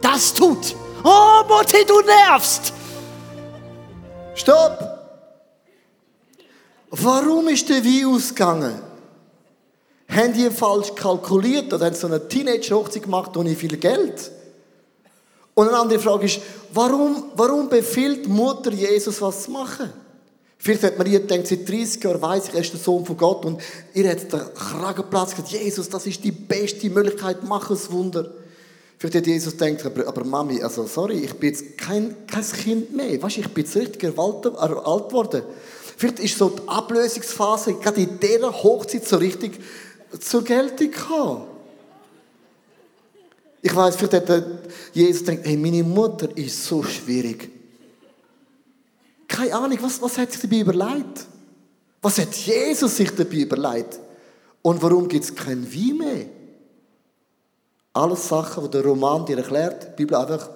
das 0.00 0.32
tut. 0.34 0.76
Oh, 1.02 1.42
Mutti, 1.48 1.84
du 1.86 2.00
nervst! 2.00 2.72
Stopp! 4.34 4.78
Warum 6.90 7.48
ist 7.48 7.68
der 7.68 7.84
Wein 7.84 8.06
ausgegangen? 8.06 8.80
Haben 10.08 10.32
die 10.32 10.50
falsch 10.50 10.94
kalkuliert 10.94 11.72
oder 11.72 11.86
haben 11.86 11.94
so 11.94 12.08
eine 12.08 12.26
Teenage-Hochzeit 12.26 13.04
gemacht 13.04 13.36
ohne 13.36 13.54
viel 13.54 13.76
Geld? 13.76 14.30
Und 15.54 15.68
eine 15.68 15.78
andere 15.78 15.98
Frage 16.00 16.26
ist, 16.26 16.40
warum, 16.72 17.24
warum 17.34 17.68
befiehlt 17.68 18.28
Mutter 18.28 18.72
Jesus 18.72 19.20
was 19.22 19.44
zu 19.44 19.50
machen? 19.52 19.92
Vielleicht 20.62 20.82
hat 20.82 20.98
Maria 20.98 21.20
gedacht, 21.20 21.46
seit 21.46 21.66
30 21.66 22.04
Jahren 22.04 22.20
weiss 22.20 22.48
ich, 22.48 22.54
er 22.54 22.60
ist 22.60 22.72
der 22.74 22.80
Sohn 22.80 23.06
von 23.06 23.16
Gott 23.16 23.46
und 23.46 23.62
ihr 23.94 24.10
hat 24.10 24.30
den 24.30 24.40
Kragenplatz 24.54 25.30
gesagt, 25.30 25.48
Jesus, 25.48 25.88
das 25.88 26.06
ist 26.06 26.22
die 26.22 26.32
beste 26.32 26.90
Möglichkeit, 26.90 27.38
mach 27.44 27.70
ein 27.70 27.78
Wunder. 27.88 28.34
Vielleicht 28.98 29.16
hat 29.16 29.26
Jesus 29.26 29.56
gedacht, 29.56 29.86
aber, 29.86 30.06
aber 30.06 30.22
Mami, 30.22 30.62
also 30.62 30.86
sorry, 30.86 31.20
ich 31.20 31.32
bin 31.32 31.48
jetzt 31.48 31.78
kein, 31.78 32.14
kein 32.26 32.44
Kind 32.44 32.94
mehr. 32.94 33.22
Weißt, 33.22 33.38
ich 33.38 33.48
bin 33.48 33.64
jetzt 33.64 33.74
richtig 33.74 34.04
alt 34.18 34.42
geworden. 34.42 35.42
Vielleicht 35.96 36.18
ist 36.18 36.36
so 36.36 36.50
die 36.50 36.68
Ablösungsphase 36.68 37.74
gerade 37.74 38.02
in 38.02 38.20
dieser 38.20 38.52
Hochzeit 38.62 39.08
so 39.08 39.16
richtig 39.16 39.58
zur 40.18 40.44
Geltung 40.44 40.90
gekommen. 40.90 41.44
Ich 43.62 43.74
weiß, 43.74 43.96
vielleicht 43.96 44.28
hat 44.28 44.44
Jesus 44.92 45.24
gedacht, 45.24 45.46
hey, 45.46 45.56
meine 45.56 45.82
Mutter 45.82 46.28
ist 46.36 46.66
so 46.66 46.82
schwierig. 46.82 47.59
Keine 49.30 49.54
Ahnung, 49.54 49.78
was, 49.80 50.02
was 50.02 50.18
hat 50.18 50.32
sich 50.32 50.42
dabei 50.42 50.58
überlegt? 50.58 51.24
Was 52.02 52.18
hat 52.18 52.34
Jesus 52.34 52.96
sich 52.96 53.14
dabei 53.14 53.36
überlegt? 53.36 54.00
Und 54.60 54.82
warum 54.82 55.06
gibt 55.06 55.24
es 55.24 55.34
kein 55.34 55.64
Wein 55.72 55.96
mehr? 55.98 56.26
Alles 57.92 58.28
Sachen, 58.28 58.64
die 58.64 58.70
der 58.70 58.84
Roman 58.84 59.24
dir 59.24 59.38
erklärt, 59.38 59.84
die 59.84 60.02
Bibel 60.02 60.16
einfach, 60.16 60.50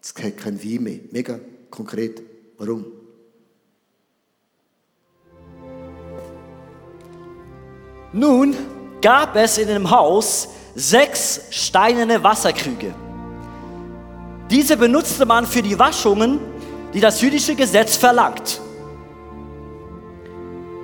es 0.00 0.14
gibt 0.14 0.38
kein 0.38 0.62
Wein 0.62 0.82
mehr. 0.84 1.00
Mega 1.10 1.40
konkret. 1.70 2.22
Warum? 2.56 2.84
Nun 8.12 8.56
gab 9.02 9.34
es 9.34 9.58
in 9.58 9.66
dem 9.66 9.90
Haus 9.90 10.48
sechs 10.76 11.40
steinerne 11.50 12.22
Wasserkrüge. 12.22 12.94
Diese 14.48 14.76
benutzte 14.76 15.26
man 15.26 15.46
für 15.46 15.62
die 15.62 15.76
Waschungen 15.76 16.38
die 16.98 17.02
das 17.02 17.20
jüdische 17.20 17.54
Gesetz 17.54 17.96
verlangt. 17.96 18.60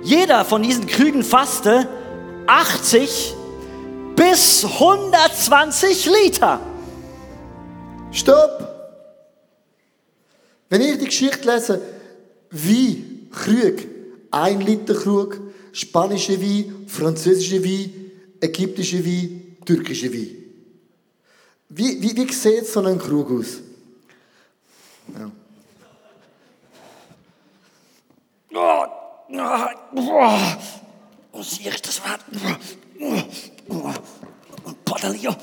Jeder 0.01 0.45
von 0.45 0.63
diesen 0.63 0.87
Krügen 0.87 1.25
fasste 1.25 1.89
80 2.47 3.35
bis 4.15 4.63
120 4.63 6.05
Liter. 6.05 6.61
Stopp! 8.13 8.65
Wenn 10.69 10.79
ich 10.83 10.99
die 10.99 11.05
Geschichte 11.05 11.51
lese, 11.51 11.81
Wein, 12.49 13.29
Krug, 13.33 13.85
ein 14.31 14.61
Liter 14.61 14.93
Krug, 14.93 15.41
spanische 15.73 16.41
Wein, 16.41 16.85
französische 16.87 17.61
Wein, 17.61 17.91
ägyptische 18.39 19.05
Wein, 19.05 19.57
türkische 19.65 20.13
Wein. 20.13 20.29
Wie, 21.67 22.01
wie, 22.01 22.15
wie 22.15 22.31
sieht 22.31 22.67
so 22.67 22.79
ein 22.85 22.99
Krug 22.99 23.31
aus? 23.31 23.57
Ja. 25.13 25.29
Oh, 28.57 28.85
oh, 29.95 30.29
oh, 31.33 31.41
siehst 31.41 31.85
das 31.85 32.01
war 32.01 32.17
Padalier. 34.85 35.35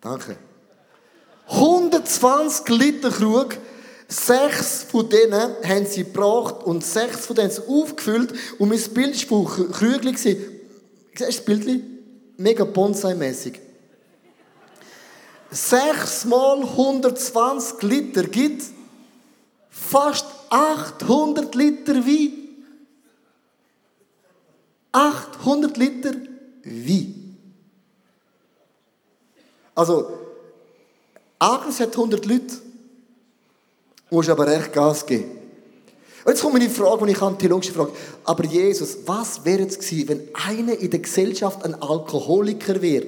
Danke. 0.00 0.36
120 1.46 2.68
Liter 2.70 3.10
Krug, 3.10 3.56
sechs 4.08 4.82
von 4.82 5.08
denen 5.08 5.54
haben 5.64 5.86
sie 5.86 6.02
gebracht 6.02 6.64
und 6.64 6.84
sechs 6.84 7.26
von 7.26 7.36
denen 7.36 7.50
haben 7.50 7.54
sie 7.54 7.68
aufgefüllt 7.68 8.34
und 8.58 8.68
mein 8.68 8.82
Bild 8.94 9.30
war 9.30 9.44
Krügel. 9.44 10.16
Siehst 10.16 10.40
du 10.40 11.24
das 11.24 11.40
Bild? 11.40 11.84
Mega 12.36 12.64
Bonsai-mäßig. 12.64 13.65
6 15.50 16.24
mal 16.26 16.62
120 16.62 17.82
Liter 17.82 18.24
gibt 18.24 18.64
fast 19.70 20.26
800 20.50 21.54
Liter 21.54 21.94
Wein. 21.94 22.32
800 24.92 25.76
Liter 25.76 26.14
Wein. 26.64 27.36
Also, 29.74 30.10
Agnes 31.38 31.80
hat 31.80 31.92
100 31.92 32.24
Leute. 32.24 32.56
muss 34.10 34.28
aber 34.28 34.48
echt 34.48 34.72
Gas 34.72 35.04
geben. 35.04 35.36
Jetzt 36.26 36.42
kommt 36.42 36.54
meine 36.54 36.70
Frage, 36.70 37.06
die 37.06 37.12
ich 37.12 37.22
an 37.22 37.38
logische 37.38 37.72
Frage. 37.72 37.92
Aber 38.24 38.44
Jesus, 38.44 38.98
was 39.04 39.44
wäre 39.44 39.62
es 39.62 39.78
gewesen, 39.78 40.08
wenn 40.08 40.28
einer 40.34 40.76
in 40.78 40.90
der 40.90 41.00
Gesellschaft 41.00 41.64
ein 41.64 41.74
Alkoholiker 41.74 42.80
wäre? 42.80 43.06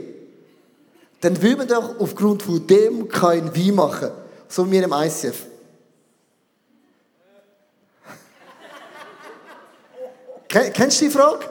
Dann 1.20 1.40
würde 1.42 1.56
man 1.56 1.68
doch 1.68 1.98
aufgrund 1.98 2.42
von 2.42 2.64
dem 2.66 3.08
kein 3.08 3.54
Wein 3.54 3.74
machen. 3.74 4.10
So 4.48 4.66
wie 4.66 4.72
wir 4.72 4.84
im 4.84 4.92
ICF. 4.92 5.44
Ken- 10.48 10.72
Kennst 10.72 11.00
du 11.00 11.06
die 11.06 11.10
Frage? 11.10 11.46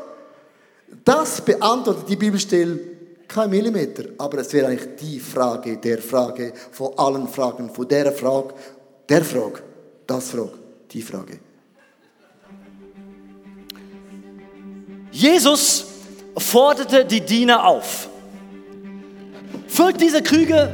Das 1.03 1.41
beantwortet 1.41 2.07
die 2.07 2.15
Bibelstelle 2.15 2.79
kein 3.27 3.49
Millimeter. 3.49 4.05
Aber 4.17 4.37
es 4.39 4.53
wäre 4.53 4.67
eigentlich 4.67 4.95
die 4.99 5.19
Frage 5.19 5.77
der 5.77 5.97
Frage 6.01 6.53
von 6.71 6.97
allen 6.97 7.27
Fragen, 7.27 7.69
von 7.69 7.87
der 7.87 8.11
Frage, 8.13 8.53
der 9.09 9.23
Frage, 9.23 9.61
das 10.05 10.29
Frage, 10.29 10.53
die 10.91 11.01
Frage. 11.01 11.39
Jesus 15.11 15.85
forderte 16.37 17.03
die 17.05 17.21
Diener 17.21 17.65
auf. 17.65 18.09
Füllt 19.67 19.99
diese 20.01 20.21
Krüge 20.21 20.73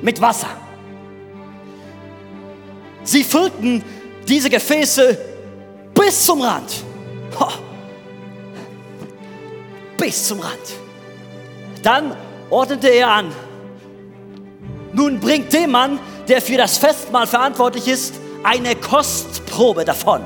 mit 0.00 0.20
Wasser. 0.20 0.48
Sie 3.04 3.24
füllten 3.24 3.82
diese 4.28 4.48
Gefäße 4.48 5.18
bis 5.94 6.24
zum 6.24 6.40
Rand. 6.40 6.84
Bis 9.98 10.26
zum 10.28 10.40
Rand. 10.40 10.58
Dann 11.82 12.16
ordnete 12.50 12.88
er 12.88 13.08
an. 13.10 13.32
Nun 14.92 15.20
bringt 15.20 15.52
dem 15.52 15.70
Mann, 15.70 15.98
der 16.28 16.40
für 16.40 16.56
das 16.56 16.78
Festmahl 16.78 17.26
verantwortlich 17.26 17.88
ist, 17.88 18.14
eine 18.44 18.76
Kostprobe 18.76 19.84
davon. 19.84 20.22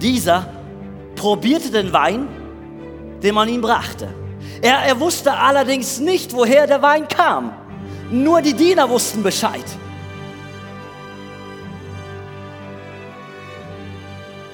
Dieser 0.00 0.48
probierte 1.14 1.70
den 1.70 1.92
Wein, 1.92 2.28
den 3.22 3.34
man 3.34 3.48
ihm 3.48 3.60
brachte. 3.60 4.08
Er, 4.62 4.78
er 4.78 5.00
wusste 5.00 5.32
allerdings 5.32 5.98
nicht, 5.98 6.32
woher 6.32 6.66
der 6.66 6.82
Wein 6.82 7.06
kam. 7.08 7.52
Nur 8.10 8.40
die 8.40 8.54
Diener 8.54 8.88
wussten 8.88 9.22
Bescheid. 9.22 9.64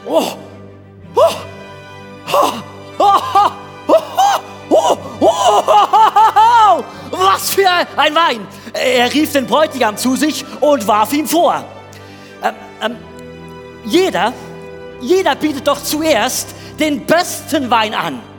Oh. 0.06 0.32
Was 7.10 7.54
für 7.54 7.68
ein 7.96 8.14
Wein! 8.14 8.46
Er 8.72 9.12
rief 9.12 9.32
den 9.32 9.46
Bräutigam 9.46 9.96
zu 9.96 10.16
sich 10.16 10.44
und 10.60 10.86
warf 10.86 11.12
ihm 11.12 11.26
vor. 11.26 11.64
Ähm, 12.42 12.54
ähm, 12.82 12.96
jeder, 13.84 14.32
jeder 15.00 15.34
bietet 15.34 15.66
doch 15.68 15.82
zuerst 15.82 16.48
den 16.78 17.04
besten 17.04 17.70
Wein 17.70 17.94
an. 17.94 18.31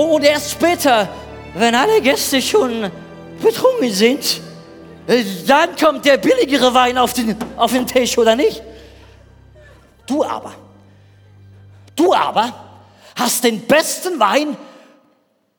Und 0.00 0.24
erst 0.24 0.52
später, 0.52 1.10
wenn 1.54 1.74
alle 1.74 2.00
Gäste 2.00 2.40
schon 2.40 2.90
betrunken 3.42 3.92
sind, 3.92 4.40
äh, 5.06 5.22
dann 5.46 5.76
kommt 5.76 6.06
der 6.06 6.16
billigere 6.16 6.72
Wein 6.72 6.96
auf 6.96 7.12
den, 7.12 7.36
auf 7.58 7.70
den 7.72 7.86
Tisch, 7.86 8.16
oder 8.16 8.34
nicht? 8.34 8.62
Du 10.06 10.24
aber, 10.24 10.54
du 11.94 12.14
aber 12.14 12.50
hast 13.14 13.44
den 13.44 13.60
besten 13.60 14.18
Wein 14.18 14.56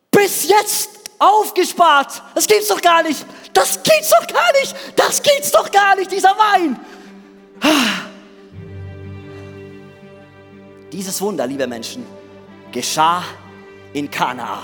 bis 0.10 0.50
jetzt 0.50 0.90
aufgespart. 1.20 2.24
Das 2.34 2.48
gibt's 2.48 2.70
doch 2.70 2.82
gar 2.82 3.04
nicht. 3.04 3.24
Das 3.54 3.84
gibt's 3.84 4.10
doch 4.10 4.26
gar 4.26 4.52
nicht. 4.60 4.76
Das 4.96 5.22
gibt's 5.22 5.52
doch 5.52 5.70
gar 5.70 5.96
nicht, 5.96 6.12
dieser 6.12 6.36
Wein. 6.36 6.80
Dieses 10.92 11.22
Wunder, 11.22 11.46
liebe 11.46 11.68
Menschen, 11.68 12.08
geschah 12.72 13.24
in 13.94 14.10
Kanaa. 14.10 14.64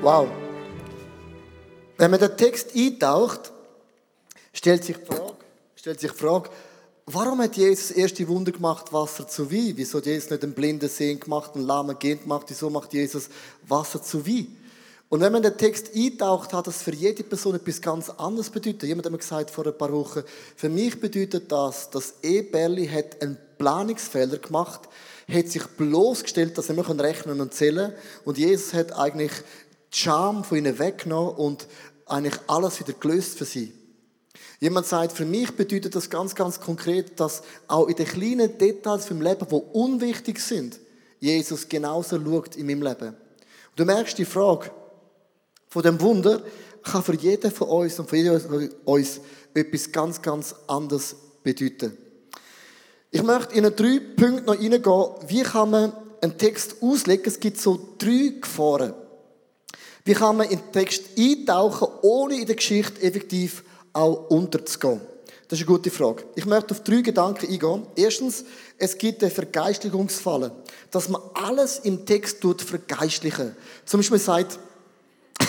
Wow. 0.00 0.28
Wenn 1.96 2.10
man 2.10 2.18
den 2.18 2.36
Text 2.36 2.74
eintaucht, 2.74 3.52
stellt 4.52 4.82
sich 4.82 4.96
die 4.96 5.04
Frage, 5.04 5.34
stellt 5.76 6.00
sich 6.00 6.10
die 6.10 6.18
Frage 6.18 6.50
warum 7.06 7.40
hat 7.40 7.56
Jesus 7.56 7.88
das 7.88 7.96
erste 7.96 8.26
Wunder 8.28 8.52
gemacht, 8.52 8.92
Wasser 8.92 9.26
zu 9.26 9.50
Wein? 9.50 9.72
Wieso 9.76 9.98
hat 9.98 10.06
Jesus 10.06 10.30
nicht 10.30 10.42
einen 10.42 10.54
blinden 10.54 10.88
Sehen 10.88 11.20
gemacht, 11.20 11.52
einen 11.54 11.66
lahmen 11.66 11.98
Gehen 11.98 12.20
gemacht? 12.20 12.46
Wieso 12.48 12.70
macht 12.70 12.92
Jesus 12.92 13.28
Wasser 13.66 14.02
zu 14.02 14.26
Wein? 14.26 14.56
Und 15.12 15.20
wenn 15.20 15.30
man 15.30 15.42
den 15.42 15.58
Text 15.58 15.90
eintaucht, 15.94 16.54
hat 16.54 16.66
das 16.66 16.80
für 16.80 16.94
jede 16.94 17.22
Person 17.22 17.54
etwas 17.54 17.82
ganz 17.82 18.08
anderes 18.08 18.48
bedeutet. 18.48 18.84
Jemand 18.84 19.04
hat 19.04 19.12
mir 19.12 19.18
gesagt 19.18 19.50
vor 19.50 19.66
ein 19.66 19.76
paar 19.76 19.92
Wochen, 19.92 20.22
für 20.56 20.70
mich 20.70 20.98
bedeutet 20.98 21.52
das, 21.52 21.90
dass 21.90 22.14
Eberli 22.22 22.88
hat 22.88 23.20
einen 23.20 23.36
Planungsfehler 23.58 24.38
gemacht, 24.38 24.88
hat 25.30 25.48
sich 25.48 25.66
bloßgestellt, 25.66 26.56
dass 26.56 26.70
er 26.70 26.76
nur 26.76 26.88
rechnen 26.98 27.42
und 27.42 27.52
zählen 27.52 27.92
Und 28.24 28.38
Jesus 28.38 28.72
hat 28.72 28.98
eigentlich 28.98 29.32
die 29.92 29.98
Scham 29.98 30.44
von 30.44 30.56
ihnen 30.56 30.78
weggenommen 30.78 31.34
und 31.34 31.68
eigentlich 32.06 32.40
alles 32.46 32.80
wieder 32.80 32.94
gelöst 32.94 33.36
für 33.36 33.44
sie. 33.44 33.74
Jemand 34.60 34.86
sagt, 34.86 35.12
für 35.12 35.26
mich 35.26 35.54
bedeutet 35.54 35.94
das 35.94 36.08
ganz, 36.08 36.34
ganz 36.34 36.58
konkret, 36.58 37.20
dass 37.20 37.42
auch 37.68 37.86
in 37.86 37.96
den 37.96 38.06
kleinen 38.06 38.56
Details 38.56 39.04
vom 39.04 39.20
Leben, 39.20 39.46
die 39.46 39.62
unwichtig 39.74 40.40
sind, 40.40 40.80
Jesus 41.20 41.68
genauso 41.68 42.18
schaut 42.18 42.56
in 42.56 42.64
meinem 42.64 42.82
Leben. 42.82 43.14
Du 43.76 43.84
merkst 43.84 44.16
die 44.16 44.24
Frage 44.24 44.70
von 45.72 45.82
dem 45.82 45.98
Wunder, 46.02 46.42
kann 46.82 47.02
für 47.02 47.14
jeden 47.14 47.50
von 47.50 47.68
uns 47.68 47.98
und 47.98 48.10
für 48.10 48.16
jeden 48.16 48.38
von 48.38 48.68
uns 48.84 49.20
etwas 49.54 49.90
ganz, 49.90 50.20
ganz 50.20 50.54
anderes 50.66 51.16
bedeuten. 51.42 51.96
Ich 53.10 53.22
möchte 53.22 53.54
in 53.54 53.64
drei 53.64 54.00
Punkte 54.14 54.44
noch 54.44 54.58
reingehen, 54.58 55.10
wie 55.28 55.42
kann 55.42 55.70
man 55.70 55.92
einen 56.20 56.36
Text 56.36 56.76
auslegen. 56.82 57.24
Es 57.26 57.40
gibt 57.40 57.58
so 57.58 57.94
drei 57.96 58.34
Gefahren. 58.38 58.92
Wie 60.04 60.12
kann 60.12 60.36
man 60.36 60.50
in 60.50 60.58
den 60.58 60.72
Text 60.72 61.04
eintauchen, 61.16 61.88
ohne 62.02 62.38
in 62.38 62.46
der 62.46 62.56
Geschichte 62.56 63.00
effektiv 63.00 63.64
auch 63.94 64.28
unterzugehen? 64.28 65.00
Das 65.48 65.58
ist 65.58 65.66
eine 65.66 65.76
gute 65.76 65.90
Frage. 65.90 66.24
Ich 66.34 66.44
möchte 66.44 66.72
auf 66.72 66.82
drei 66.82 67.00
Gedanken 67.00 67.46
eingehen. 67.50 67.86
Erstens, 67.96 68.44
es 68.76 68.98
gibt 68.98 69.22
eine 69.22 69.30
Vergeistlichungsfalle, 69.30 70.52
dass 70.90 71.08
man 71.08 71.22
alles 71.32 71.78
im 71.78 72.04
Text 72.04 72.42
tut 72.42 72.60
vergeistlichen. 72.60 73.56
Zum 73.86 74.00
Beispiel 74.00 74.18
sagt, 74.18 74.58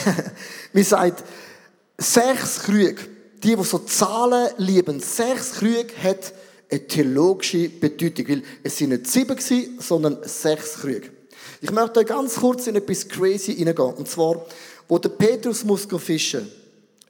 man 0.73 0.83
sagt, 0.83 1.23
sechs 1.97 2.59
Krüge, 2.59 3.01
die, 3.43 3.55
die 3.55 3.63
so 3.63 3.79
Zahlen 3.79 4.49
lieben, 4.57 4.99
sechs 4.99 5.53
Krüge 5.53 5.93
hat 6.01 6.33
eine 6.69 6.87
theologische 6.87 7.69
Bedeutung, 7.69 8.27
weil 8.29 8.43
es 8.63 8.77
sind 8.77 8.89
nicht 8.89 9.07
sieben 9.07 9.35
gewesen, 9.35 9.79
sondern 9.79 10.19
sechs 10.23 10.75
Krüge. 10.75 11.09
Ich 11.61 11.71
möchte 11.71 12.03
ganz 12.03 12.35
kurz 12.35 12.67
in 12.67 12.75
etwas 12.75 13.07
crazy 13.07 13.55
hineingehen. 13.55 13.93
Und 13.93 14.09
zwar, 14.09 14.45
wo 14.87 14.97
der 14.97 15.09
Petrus 15.09 15.63
muss 15.63 15.87
fischen. 15.97 16.51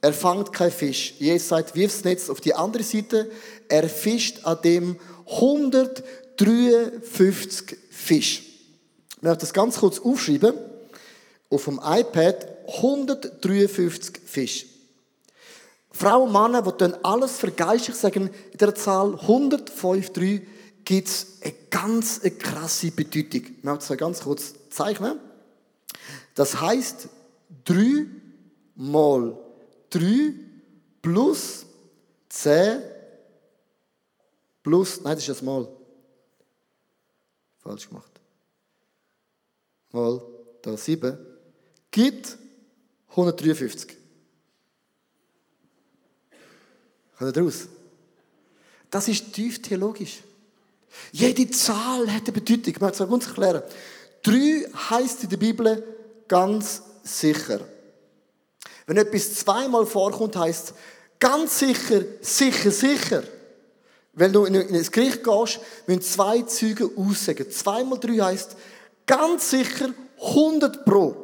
Er 0.00 0.12
fängt 0.12 0.52
keinen 0.52 0.70
Fisch. 0.70 1.14
Jesus 1.18 1.48
sagt, 1.48 1.74
wirf 1.74 1.92
das 1.92 2.04
Netz 2.04 2.30
auf 2.30 2.40
die 2.40 2.54
andere 2.54 2.84
Seite. 2.84 3.28
Er 3.68 3.88
fischt 3.88 4.44
an 4.44 4.58
dem 4.62 4.96
153 5.26 7.76
Fisch. 7.90 8.42
Ich 9.16 9.22
möchte 9.22 9.38
das 9.38 9.52
ganz 9.52 9.78
kurz 9.78 9.98
aufschreiben. 9.98 10.54
Auf 11.48 11.64
dem 11.64 11.80
iPad 11.82 12.53
153 12.66 14.20
Fisch. 14.24 14.66
Frauen 15.90 16.28
und 16.28 16.32
Männer, 16.32 16.62
die 16.62 17.04
alles 17.04 17.38
vergeistlich 17.38 17.96
sagen, 17.96 18.28
in 18.50 18.58
der 18.58 18.74
Zahl 18.74 19.14
153 19.14 20.42
gibt 20.84 21.08
es 21.08 21.38
eine 21.42 21.54
ganz 21.70 22.20
eine 22.20 22.32
krasse 22.32 22.90
Bedeutung. 22.90 23.42
Ich 23.58 23.64
möchte 23.64 23.92
es 23.92 23.98
ganz 23.98 24.20
kurz 24.20 24.54
zeichnen. 24.70 25.18
Das 26.34 26.60
heißt, 26.60 27.08
3 27.64 28.06
mal 28.74 29.38
3 29.90 30.34
plus 31.00 31.66
10 32.28 32.82
plus, 34.62 35.00
nein, 35.02 35.14
das 35.14 35.28
ist 35.28 35.42
ein 35.42 35.44
Mal. 35.44 35.68
Falsch 37.60 37.88
gemacht. 37.88 38.10
Mal 39.92 40.20
da 40.62 40.76
7 40.76 41.16
gibt 41.90 42.36
153. 43.16 43.96
Kommt 47.16 47.36
ihr 47.36 47.42
raus? 47.42 47.68
Das 48.90 49.08
ist 49.08 49.32
tief 49.32 49.62
theologisch. 49.62 50.22
Jede 51.12 51.48
Zahl 51.50 52.12
hat 52.12 52.22
eine 52.24 52.32
Bedeutung. 52.32 52.74
Ich 52.74 52.80
möchte 52.80 53.04
es 53.04 53.10
uns 53.10 53.26
erklären. 53.26 53.62
Drei 54.22 54.66
heißt 54.90 55.24
in 55.24 55.28
der 55.28 55.36
Bibel 55.36 55.82
ganz 56.26 56.82
sicher. 57.02 57.60
Wenn 58.86 58.96
etwas 58.96 59.34
zweimal 59.34 59.86
vorkommt, 59.86 60.36
heißt 60.36 60.74
ganz 61.18 61.58
sicher, 61.58 62.02
sicher, 62.20 62.70
sicher. 62.70 63.22
Wenn 64.12 64.32
du 64.32 64.44
in 64.44 64.56
ein 64.56 64.82
Gericht 64.90 65.24
gehst, 65.24 65.60
müssen 65.86 66.02
zwei 66.02 66.42
Zeugen 66.42 66.90
aussagen. 66.96 67.50
Zweimal 67.50 67.98
drei 67.98 68.18
heißt 68.18 68.56
ganz 69.06 69.50
sicher 69.50 69.90
100 70.20 70.84
pro. 70.84 71.23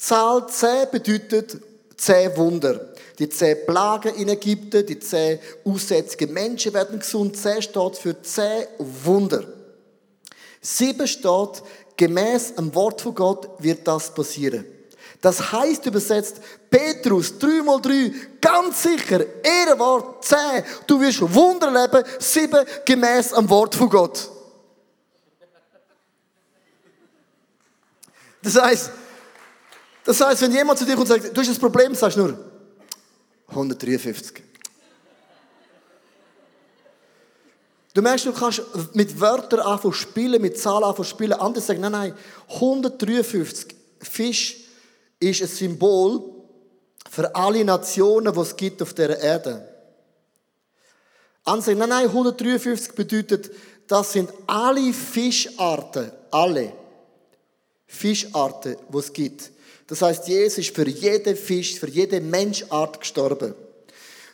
Zahl 0.00 0.48
10 0.48 0.90
bedeutet 0.90 1.60
10 1.96 2.36
Wunder. 2.38 2.94
Die 3.18 3.28
10 3.28 3.66
Plagen 3.66 4.14
in 4.14 4.30
Ägypten, 4.30 4.86
die 4.86 4.98
10 4.98 5.38
aussätzige 5.64 6.26
Menschen 6.26 6.72
werden 6.72 6.98
gesund. 6.98 7.36
10 7.36 7.60
steht 7.60 7.98
für 7.98 8.20
10 8.20 8.66
Wunder. 8.78 9.44
7 10.62 11.06
steht, 11.06 11.62
gemäß 11.98 12.54
dem 12.54 12.74
Wort 12.74 13.02
von 13.02 13.14
Gott 13.14 13.50
wird 13.58 13.86
das 13.86 14.14
passieren. 14.14 14.64
Das 15.20 15.52
heißt 15.52 15.84
übersetzt, 15.84 16.40
Petrus, 16.70 17.38
3 17.38 17.62
mal 17.62 17.78
3, 17.78 18.10
ganz 18.40 18.82
sicher, 18.82 19.22
Ehrenwort, 19.42 20.24
10, 20.24 20.38
du 20.86 20.98
wirst 20.98 21.20
Wunder 21.34 21.70
leben, 21.70 22.02
7 22.18 22.64
gemäß 22.86 23.34
am 23.34 23.50
Wort 23.50 23.74
von 23.74 23.90
Gott. 23.90 24.30
Das 28.42 28.58
heißt, 28.58 28.90
das 30.04 30.20
heißt, 30.20 30.42
wenn 30.42 30.52
jemand 30.52 30.78
zu 30.78 30.84
dir 30.84 30.96
kommt 30.96 31.10
und 31.10 31.20
sagt, 31.20 31.36
du 31.36 31.40
hast 31.40 31.48
ein 31.48 31.58
Problem, 31.58 31.94
sagst 31.94 32.16
du 32.16 32.22
nur 32.22 32.38
153. 33.48 34.42
Du 37.92 38.02
merkst, 38.02 38.26
du 38.26 38.32
kannst 38.32 38.62
mit 38.94 39.20
Wörtern 39.20 39.60
anfangen 39.60 39.94
spielen, 39.94 40.40
mit 40.40 40.58
Zahlen 40.58 40.84
anfangen 40.84 41.08
spielen. 41.08 41.32
Andere 41.32 41.62
sagen, 41.62 41.80
nein, 41.80 41.92
nein, 41.92 42.14
153 42.48 43.74
Fisch 44.00 44.58
ist 45.18 45.42
ein 45.42 45.48
Symbol 45.48 46.22
für 47.10 47.34
alle 47.34 47.64
Nationen, 47.64 48.32
die 48.32 48.40
es 48.40 48.56
gibt 48.56 48.80
auf 48.80 48.94
dieser 48.94 49.18
Erde. 49.18 49.68
Andere 51.44 51.66
sagen, 51.66 51.78
nein, 51.78 51.88
nein, 51.88 52.06
153 52.06 52.94
bedeutet, 52.94 53.50
das 53.88 54.12
sind 54.12 54.30
alle 54.46 54.92
Fischarten, 54.92 56.12
alle 56.30 56.72
Fischarten, 57.88 58.76
die 58.88 58.98
es 58.98 59.12
gibt. 59.12 59.50
Das 59.90 60.02
heißt, 60.02 60.28
Jesus 60.28 60.58
ist 60.58 60.74
für 60.74 60.88
jeden 60.88 61.36
Fisch, 61.36 61.80
für 61.80 61.90
jede 61.90 62.20
Menschart 62.20 63.00
gestorben. 63.00 63.56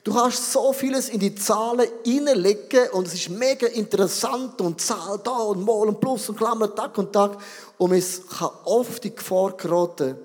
Du 0.05 0.12
kannst 0.12 0.53
so 0.53 0.75
vieles 0.75 1.09
in 1.09 1.19
die 1.19 1.35
Zahlen 1.35 1.88
hineinlegen 2.05 2.90
und 2.90 3.07
es 3.07 3.14
ist 3.14 3.31
mega 3.31 3.66
interessant 3.66 4.61
und 4.61 4.83
Zahl 4.83 5.19
da 5.25 5.38
und 5.38 5.64
Mal 5.64 5.88
und 5.88 5.99
Plus 5.99 6.29
und 6.29 6.37
Klammer 6.37 6.73
Tag 6.75 6.99
und 6.99 7.11
Tag. 7.11 7.38
Und 7.79 7.92
es 7.92 8.21
kann 8.29 8.51
oft 8.66 9.03
die 9.03 9.16
Gefahr 9.16 9.57
geraten, 9.57 10.19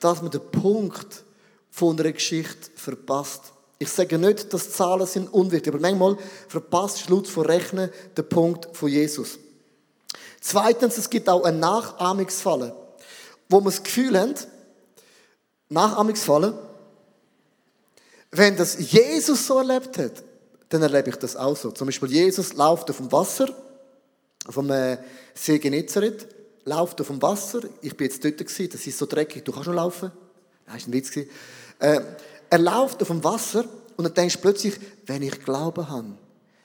dass 0.00 0.22
man 0.22 0.30
den 0.30 0.40
Punkt 0.50 1.22
von 1.70 2.00
einer 2.00 2.10
Geschichte 2.10 2.70
verpasst. 2.74 3.52
Ich 3.78 3.90
sage 3.90 4.16
nicht, 4.16 4.54
dass 4.54 4.72
Zahlen 4.72 5.06
sind 5.06 5.30
unwichtig, 5.34 5.74
aber 5.74 5.82
manchmal 5.82 6.16
verpasst 6.48 7.00
Schluss 7.00 7.28
von 7.28 7.44
Rechnen 7.44 7.90
den 8.16 8.26
Punkt 8.26 8.74
von 8.74 8.88
Jesus. 8.88 9.38
Zweitens, 10.40 10.96
es 10.96 11.10
gibt 11.10 11.28
auch 11.28 11.44
ein 11.44 11.60
Nachahmungsfall, 11.60 12.74
wo 13.50 13.56
man 13.56 13.66
das 13.66 13.82
Gefühl 13.82 14.18
hat, 14.18 14.48
Nachahmungsfall, 15.68 16.54
wenn 18.30 18.56
das 18.56 18.78
Jesus 18.78 19.46
so 19.46 19.58
erlebt 19.58 19.98
hat, 19.98 20.22
dann 20.68 20.82
erlebe 20.82 21.10
ich 21.10 21.16
das 21.16 21.36
auch 21.36 21.56
so. 21.56 21.70
Zum 21.70 21.86
Beispiel 21.86 22.10
Jesus 22.10 22.52
läuft 22.54 22.90
auf 22.90 22.98
dem 22.98 23.10
Wasser, 23.10 23.48
vom 24.48 24.70
äh, 24.70 24.98
See 25.34 25.58
Genezareth, 25.58 26.26
läuft 26.64 27.00
auf 27.00 27.06
dem 27.06 27.20
Wasser. 27.22 27.60
Ich 27.80 27.96
bin 27.96 28.06
jetzt 28.06 28.22
dort 28.24 28.38
gewesen, 28.38 28.68
das 28.70 28.86
ist 28.86 28.98
so 28.98 29.06
dreckig, 29.06 29.44
du 29.44 29.52
kannst 29.52 29.66
schon 29.66 29.76
laufen. 29.76 30.12
Das 30.66 30.74
war 30.74 30.88
ein 30.88 30.92
Witz. 30.92 31.16
Äh, 31.16 31.26
er 32.50 32.58
läuft 32.58 33.00
auf 33.02 33.08
dem 33.08 33.24
Wasser 33.24 33.64
und 33.96 34.04
dann 34.04 34.14
denkst 34.14 34.36
du 34.36 34.40
plötzlich, 34.42 34.74
wenn 35.06 35.22
ich 35.22 35.42
Glauben 35.42 35.88
habe, 35.88 36.12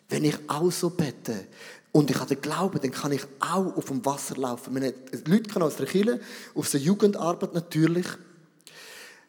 wenn 0.10 0.26
ich 0.26 0.36
auch 0.48 0.72
so 0.72 0.90
bete 0.90 1.46
und 1.92 2.10
ich 2.10 2.18
habe 2.18 2.36
den 2.36 2.42
Glauben, 2.42 2.80
dann 2.82 2.92
kann 2.92 3.12
ich 3.12 3.24
auch 3.40 3.78
auf 3.78 3.86
dem 3.86 4.06
Wasser 4.06 4.36
laufen. 4.36 4.74
Meine 4.74 4.94
Leute 5.26 5.64
aus 5.64 5.78
der 5.78 5.86
Kirche, 5.86 6.20
aus 6.56 6.72
der 6.72 6.82
Jugendarbeit 6.82 7.54
natürlich, 7.54 8.08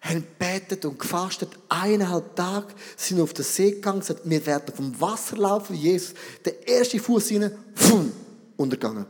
haben 0.05 0.27
betet 0.39 0.85
und 0.85 0.99
gefastet, 0.99 1.49
eineinhalb 1.69 2.37
Tage, 2.37 2.75
sind 2.97 3.21
auf 3.21 3.33
den 3.33 3.45
See 3.45 3.73
gegangen, 3.73 4.01
gesagt, 4.01 4.21
wir 4.25 4.45
werden 4.45 4.75
vom 4.75 5.01
Wasser 5.01 5.37
laufen, 5.37 5.75
Jesus, 5.75 6.15
der 6.45 6.69
erste 6.69 6.99
Fuß 6.99 7.29
hinein, 7.29 7.57
pfum, 7.75 8.13
untergegangen. 8.57 9.07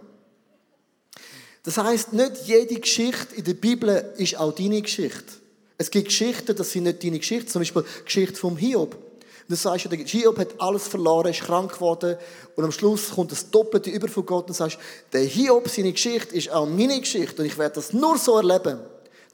Das 1.64 1.78
heißt, 1.78 2.12
nicht 2.12 2.46
jede 2.46 2.76
Geschichte 2.76 3.34
in 3.34 3.44
der 3.44 3.54
Bibel 3.54 4.12
ist 4.18 4.38
auch 4.38 4.54
deine 4.54 4.82
Geschichte. 4.82 5.24
Es 5.78 5.90
gibt 5.90 6.08
Geschichten, 6.08 6.54
das 6.54 6.70
sind 6.70 6.84
nicht 6.84 7.02
deine 7.02 7.18
Geschichten, 7.18 7.48
zum 7.48 7.62
Beispiel 7.62 7.82
die 7.82 8.04
Geschichte 8.04 8.36
vom 8.36 8.56
Hiob. 8.56 8.96
Du 9.48 9.56
sagst, 9.56 9.90
der 9.90 9.98
Hiob 9.98 10.38
hat 10.38 10.60
alles 10.60 10.86
verloren, 10.86 11.30
ist 11.30 11.42
krank 11.42 11.74
geworden 11.74 12.16
und 12.54 12.64
am 12.64 12.72
Schluss 12.72 13.10
kommt 13.10 13.32
das 13.32 13.50
Doppelte 13.50 13.90
über 13.90 14.08
von 14.08 14.24
Gott 14.24 14.46
und 14.46 14.54
sagst, 14.54 14.78
der 15.12 15.22
Hiob, 15.24 15.68
seine 15.68 15.92
Geschichte 15.92 16.36
ist 16.36 16.50
auch 16.50 16.66
meine 16.66 17.00
Geschichte 17.00 17.42
und 17.42 17.48
ich 17.48 17.58
werde 17.58 17.74
das 17.74 17.92
nur 17.92 18.16
so 18.16 18.36
erleben. 18.36 18.78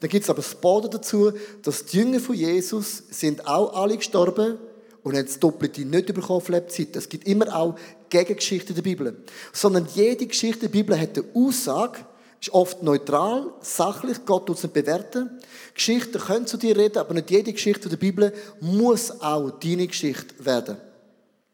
Dann 0.01 0.09
gibt 0.09 0.23
es 0.23 0.29
aber 0.29 0.41
das 0.41 0.55
Boden 0.55 0.89
dazu, 0.89 1.31
dass 1.61 1.85
die 1.85 1.97
Jünger 1.97 2.19
von 2.19 2.35
Jesus 2.35 3.03
sind 3.11 3.47
auch 3.47 3.73
alle 3.73 3.95
gestorben 3.95 4.57
und 5.03 5.15
haben 5.15 5.25
das 5.25 5.39
Doppelte 5.39 5.81
nicht 5.81 6.07
bekommen 6.07 6.37
auf 6.37 6.49
Lebzeit. 6.49 6.95
Es 6.95 7.07
gibt 7.07 7.27
immer 7.27 7.55
auch 7.55 7.75
Gegengeschichten 8.09 8.75
der 8.75 8.81
Bibel. 8.81 9.15
Sondern 9.53 9.87
jede 9.93 10.25
Geschichte 10.25 10.61
der 10.61 10.69
Bibel 10.69 10.99
hat 10.99 11.17
eine 11.17 11.27
Aussage, 11.35 11.99
ist 12.41 12.51
oft 12.51 12.81
neutral, 12.81 13.53
sachlich, 13.61 14.25
Gott 14.25 14.47
tut 14.47 14.57
es 14.57 14.63
nicht 14.63 14.73
bewerten. 14.73 15.39
Geschichten 15.75 16.19
können 16.19 16.47
zu 16.47 16.57
dir 16.57 16.75
reden, 16.75 16.97
aber 16.97 17.13
nicht 17.13 17.29
jede 17.29 17.53
Geschichte 17.53 17.87
der 17.87 17.97
Bibel 17.97 18.33
muss 18.59 19.21
auch 19.21 19.51
deine 19.51 19.85
Geschichte 19.85 20.43
werden. 20.43 20.77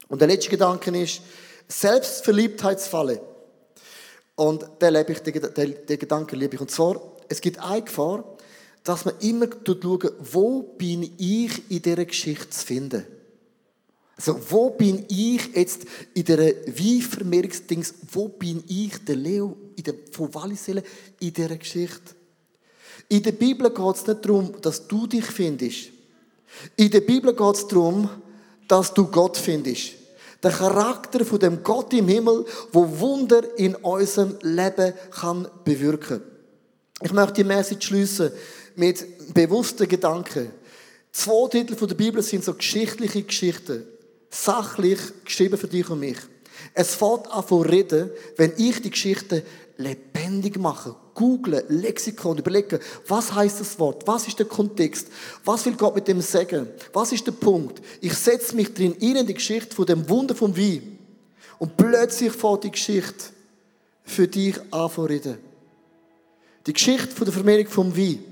Und 0.08 0.22
der 0.22 0.30
letzte 0.30 0.50
Gedanke 0.50 0.98
ist, 0.98 1.20
Selbstverliebtheitsfalle. 1.68 3.20
Und 4.36 4.66
den, 4.82 4.94
lebe 4.94 5.12
ich, 5.12 5.20
den, 5.20 5.54
den, 5.54 5.76
den 5.86 6.00
Gedanken 6.00 6.40
liebe 6.40 6.56
ich. 6.56 6.62
Und 6.62 6.72
zwar, 6.72 7.02
es 7.28 7.42
gibt 7.42 7.60
eine 7.60 7.82
Gefahr, 7.82 8.37
dass 8.88 9.04
man 9.04 9.16
immer 9.20 9.48
schaut, 9.66 10.14
wo 10.32 10.62
bin 10.62 11.12
ich 11.18 11.70
in 11.70 11.82
dieser 11.82 12.06
Geschichte 12.06 12.50
zu 12.52 12.66
finden. 12.66 13.04
Also, 14.16 14.40
wo 14.50 14.70
bin 14.70 15.04
ich 15.10 15.54
jetzt 15.54 15.82
in 16.14 16.24
dieser 16.24 16.48
Weinvermehrungsdings, 16.48 17.94
wo 18.14 18.30
bin 18.30 18.64
ich, 18.66 19.04
der 19.04 19.18
Leo, 19.18 19.58
in 19.76 19.84
der, 19.84 19.94
von 20.14 20.34
Walliselle, 20.34 20.84
in 21.20 21.34
dieser 21.34 21.58
Geschichte? 21.58 22.16
In 23.10 23.22
der 23.22 23.34
Bibel 23.34 23.70
geht 23.70 23.96
es 23.96 24.08
nicht 24.08 24.24
darum, 24.24 24.54
dass 24.62 24.88
du 24.88 25.06
dich 25.06 25.26
findest. 25.26 25.90
In 26.78 26.90
der 26.90 27.02
Bibel 27.02 27.36
geht 27.36 27.56
es 27.56 27.68
darum, 27.68 28.10
dass 28.70 28.94
du 28.94 29.06
Gott 29.08 29.36
findest. 29.36 29.96
Der 30.42 30.52
Charakter 30.52 31.26
von 31.26 31.40
dem 31.40 31.62
Gott 31.62 31.94
im 31.94 32.08
Himmel, 32.08 32.46
wo 32.72 33.00
Wunder 33.00 33.44
in 33.60 33.76
unserem 33.76 34.38
Leben 34.44 34.94
kann 35.12 35.46
bewirken. 35.66 36.22
Ich 37.02 37.14
möchte 37.14 37.34
die 37.34 37.44
Message 37.44 37.88
schließen 37.88 38.32
mit 38.76 39.34
bewussten 39.34 39.88
Gedanken. 39.88 40.52
Zwei 41.12 41.48
Titel 41.50 41.88
der 41.88 41.96
Bibel 41.96 42.24
sind 42.24 42.44
so 42.44 42.54
geschichtliche 42.54 43.24
Geschichten. 43.24 43.84
Sachlich 44.30 45.00
geschrieben 45.24 45.58
für 45.58 45.68
dich 45.68 45.90
und 45.90 46.00
mich. 46.00 46.18
Es 46.74 46.96
fängt 46.96 47.32
an 47.32 47.44
von 47.44 47.62
reden, 47.64 48.10
wenn 48.36 48.54
ich 48.58 48.82
die 48.82 48.90
Geschichte 48.90 49.44
lebendig 49.78 50.58
machen. 50.58 50.96
Googlen, 51.14 51.64
Lexikon, 51.70 52.38
überlegen, 52.38 52.80
was 53.08 53.34
heißt 53.34 53.60
das 53.60 53.80
Wort? 53.80 54.06
Was 54.08 54.28
ist 54.28 54.38
der 54.40 54.46
Kontext? 54.46 55.08
Was 55.46 55.66
will 55.66 55.74
Gott 55.74 55.96
mit 55.96 56.08
dem 56.08 56.22
sagen? 56.22 56.68
Was 56.94 57.12
ist 57.12 57.26
der 57.26 57.32
Punkt? 57.32 57.82
Ich 58.02 58.14
setze 58.14 58.56
mich 58.56 58.74
drin 58.74 58.94
in 58.94 59.26
die 59.26 59.34
Geschichte 59.34 59.76
von 59.76 59.86
dem 59.86 60.08
Wunder 60.10 60.36
vom 60.36 60.56
Wein. 60.56 61.00
Und 61.60 61.78
plötzlich 61.78 62.32
fängt 62.32 62.64
die 62.64 62.72
Geschichte 62.72 63.26
für 64.04 64.28
dich 64.28 64.56
an 64.72 64.92
zu 64.92 65.06
reden. 65.06 65.47
Die 66.68 66.74
Geschichte 66.74 67.24
der 67.24 67.34
Vermehrung 67.34 67.68
vom 67.68 67.96
Wein. 67.96 68.24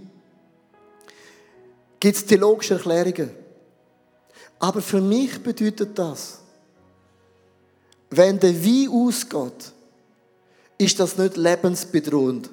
Gibt 1.99 2.17
es 2.17 2.25
theologische 2.25 2.73
Erklärungen? 2.73 3.31
Aber 4.59 4.81
für 4.81 4.99
mich 4.99 5.41
bedeutet 5.41 5.97
das, 5.97 6.39
wenn 8.09 8.37
der 8.39 8.53
Wein 8.53 8.89
ausgeht, 8.89 9.71
ist 10.77 10.99
das 10.99 11.17
nicht 11.17 11.37
lebensbedrohend. 11.37 12.49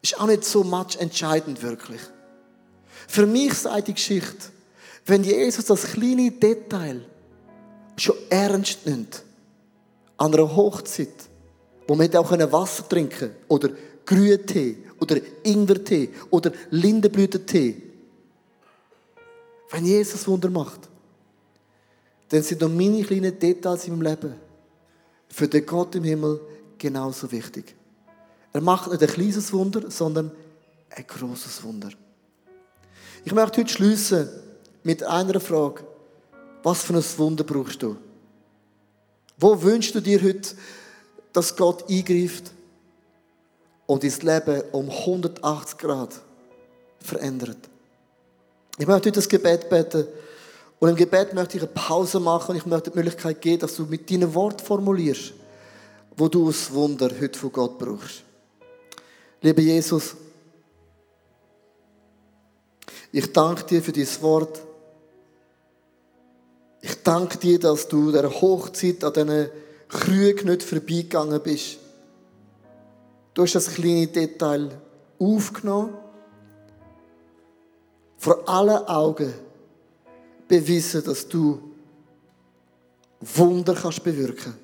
Ist 0.00 0.18
auch 0.18 0.26
nicht 0.26 0.44
so 0.44 0.62
much 0.62 0.96
entscheidend 0.98 1.60
wirklich. 1.62 2.00
Für 3.08 3.26
mich 3.26 3.54
sagt 3.54 3.88
die 3.88 3.94
Geschichte, 3.94 4.50
wenn 5.06 5.24
Jesus 5.24 5.64
das 5.64 5.84
kleine 5.84 6.30
Detail 6.30 7.04
schon 7.96 8.16
ernst 8.30 8.86
nimmt, 8.86 9.22
an 10.16 10.32
einer 10.32 10.54
Hochzeit, 10.54 11.08
wo 11.88 11.96
man 11.96 12.14
auch 12.14 12.30
Wasser 12.30 12.88
trinken 12.88 13.34
oder 13.48 13.70
Grüntee 14.04 14.76
oder 15.00 15.16
Ingwertee 15.42 16.10
oder 16.30 16.52
Lindenblütentee. 16.70 17.82
Wenn 19.70 19.86
Jesus 19.86 20.26
Wunder 20.26 20.50
macht, 20.50 20.88
dann 22.28 22.42
sind 22.42 22.60
noch 22.60 22.68
meine 22.68 23.02
kleinen 23.02 23.38
Details 23.38 23.86
im 23.88 24.00
Leben 24.00 24.34
für 25.28 25.48
den 25.48 25.64
Gott 25.66 25.94
im 25.94 26.04
Himmel 26.04 26.40
genauso 26.78 27.30
wichtig. 27.30 27.74
Er 28.52 28.60
macht 28.60 28.90
nicht 28.90 29.02
ein 29.02 29.08
kleines 29.08 29.52
Wunder, 29.52 29.90
sondern 29.90 30.30
ein 30.90 31.06
großes 31.06 31.62
Wunder. 31.62 31.90
Ich 33.24 33.32
möchte 33.32 33.60
heute 33.60 33.72
schließen 33.72 34.28
mit 34.82 35.02
einer 35.02 35.40
Frage. 35.40 35.84
Was 36.62 36.82
für 36.82 36.94
ein 36.94 37.04
Wunder 37.16 37.44
brauchst 37.44 37.82
du? 37.82 37.96
Wo 39.38 39.60
wünschst 39.62 39.94
du 39.94 40.00
dir 40.00 40.22
heute, 40.22 40.54
dass 41.32 41.56
Gott 41.56 41.88
eingreift 41.90 42.52
und 43.92 44.02
dein 44.02 44.20
Leben 44.20 44.62
um 44.72 44.88
180 44.88 45.76
Grad 45.76 46.18
verändert? 46.98 47.58
Ich 48.78 48.86
möchte 48.86 49.08
heute 49.08 49.12
das 49.12 49.28
Gebet 49.28 49.68
beten. 49.68 50.06
Und 50.78 50.88
im 50.88 50.96
Gebet 50.96 51.34
möchte 51.34 51.58
ich 51.58 51.62
eine 51.62 51.72
Pause 51.72 52.18
machen 52.18 52.52
und 52.52 52.56
ich 52.56 52.64
möchte 52.64 52.90
die 52.90 52.96
Möglichkeit 52.96 53.40
geben, 53.42 53.60
dass 53.60 53.76
du 53.76 53.84
mit 53.84 54.10
deinem 54.10 54.32
Wort 54.34 54.62
formulierst, 54.62 55.34
wo 56.16 56.26
du 56.26 56.46
das 56.46 56.72
Wunder 56.72 57.10
heute 57.20 57.38
von 57.38 57.52
Gott 57.52 57.78
brauchst. 57.78 58.24
Lieber 59.42 59.60
Jesus, 59.60 60.16
ich 63.12 63.30
danke 63.30 63.64
dir 63.64 63.82
für 63.82 63.92
dieses 63.92 64.22
Wort. 64.22 64.62
Ich 66.80 67.02
danke 67.02 67.36
dir, 67.36 67.60
dass 67.60 67.86
du 67.86 68.10
der 68.10 68.30
Hochzeit 68.40 69.04
an 69.04 69.12
diesen 69.12 69.50
Krügen 69.88 70.48
nicht 70.48 70.62
vorbeigegangen 70.62 71.40
bist. 71.42 71.81
Du 73.34 73.42
hast 73.42 73.54
das 73.54 73.74
kleine 73.74 74.06
Detail 74.06 74.70
aufgenommen, 75.18 75.94
vor 78.18 78.48
allen 78.48 78.86
Augen 78.86 79.32
bewiesen, 80.46 81.02
dass 81.04 81.26
du 81.26 81.72
Wunder 83.20 83.74
kannst 83.74 84.02
bewirken. 84.04 84.54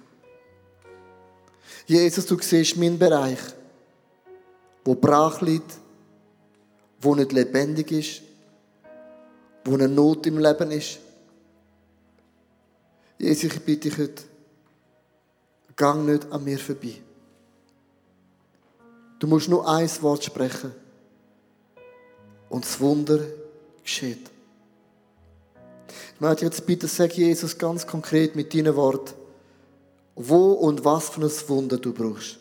Jesus, 1.87 2.27
du 2.27 2.39
siehst 2.41 2.77
meinen 2.77 2.99
Bereich, 2.99 3.39
wo 4.85 4.95
brach 4.95 5.41
liegt, 5.41 5.79
wo 7.01 7.15
nicht 7.15 7.33
lebendig 7.33 7.91
ist, 7.93 8.23
wo 9.65 9.75
eine 9.75 9.89
Not 9.89 10.27
im 10.27 10.39
Leben 10.39 10.71
ist. 10.73 10.99
Jesus, 13.19 13.45
ich 13.45 13.61
bitte 13.61 13.89
dich 13.89 13.99
heute, 13.99 14.23
gang 15.75 16.05
nicht 16.05 16.31
an 16.31 16.45
mir 16.45 16.59
vorbei. 16.59 17.01
Du 19.19 19.27
musst 19.27 19.49
nur 19.49 19.69
ein 19.69 19.91
Wort 20.03 20.25
sprechen 20.25 20.73
und 22.49 22.65
das 22.65 22.79
Wunder 22.81 23.21
geschieht. 23.83 24.31
Ich 26.15 26.21
möchte 26.21 26.45
jetzt 26.45 26.67
bitte, 26.67 26.87
sag 26.87 27.13
Jesus 27.15 27.59
ganz 27.59 27.87
konkret 27.87 28.37
mit 28.37 28.55
deinen 28.55 28.75
Worten, 28.77 29.15
wo 30.15 30.53
und 30.53 30.85
was 30.85 31.11
für 31.11 31.23
ein 31.23 31.49
Wunder 31.49 31.79
du 31.79 31.93
brauchst. 31.93 32.39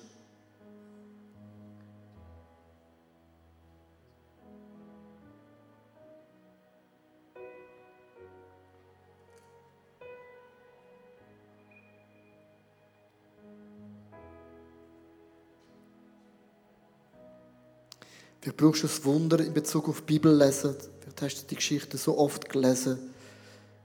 Wie 18.42 18.52
brauchst 18.52 18.84
du 18.84 18.88
ein 18.88 19.06
Wunder 19.06 19.40
in 19.40 19.54
Bezug 19.54 19.90
auf 19.90 20.02
die 20.02 20.14
Bibel 20.14 20.36
lesen? 20.36 20.76
Vielleicht 21.00 21.22
hast 21.22 21.42
du 21.44 21.48
die 21.48 21.56
Geschichte 21.56 21.98
so 21.98 22.18
oft 22.18 22.50
gelesen. 22.50 22.98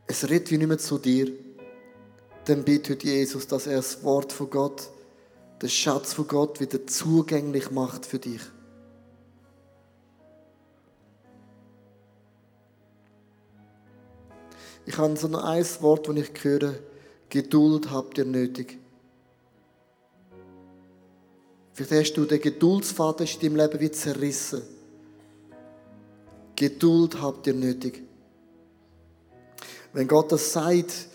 Es 0.07 0.29
redet 0.29 0.51
wie 0.51 0.59
mehr 0.59 0.79
zu 0.79 0.99
dir. 0.99 1.33
Dann 2.45 2.65
bittet 2.65 3.05
Jesus, 3.05 3.47
dass 3.47 3.67
er 3.67 3.77
das 3.77 4.03
Wort 4.03 4.33
von 4.33 4.51
Gott, 4.51 4.91
den 5.61 5.69
Schatz 5.69 6.13
von 6.13 6.27
Gott 6.27 6.61
wieder 6.61 6.87
zugänglich 6.87 7.71
macht 7.71 8.05
für 8.05 8.19
dich. 8.19 8.41
Ich 14.85 14.99
habe 14.99 15.17
so 15.17 15.29
ein 15.29 15.65
Wort, 15.81 16.09
das 16.09 16.17
ich 16.17 16.45
höre. 16.45 16.75
Geduld 17.29 17.91
habt 17.91 18.19
ihr 18.19 18.25
nötig. 18.25 18.82
Vielleicht 21.75 21.93
hast 21.93 22.17
du 22.17 22.25
den 22.25 22.41
Geduldsfaden 22.41 23.27
in 23.27 23.41
deinem 23.41 23.57
Leben 23.57 23.81
wie 23.81 23.91
zerrissen. 23.91 24.63
Geduld 26.55 27.21
habt 27.21 27.47
ihr 27.47 27.55
nötig. 27.55 28.03
Wenn 29.93 30.07
Gott 30.07 30.33
das 30.33 30.53
sagt, 30.53 31.09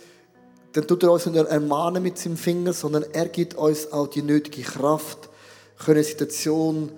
dann 0.74 0.88
tut 0.88 1.04
er 1.04 1.12
uns 1.12 1.26
nicht 1.26 1.46
ermahnen 1.46 2.04
mit 2.04 2.18
seinem 2.18 2.38
Finger, 2.38 2.74
sondern 2.74 3.04
er 3.14 3.28
gibt 3.28 3.56
uns 3.56 3.92
auch 3.92 4.08
die 4.08 4.22
nötige 4.22 4.64
Kraft, 4.64 5.30
eine 5.86 6.04
Situation 6.04 6.92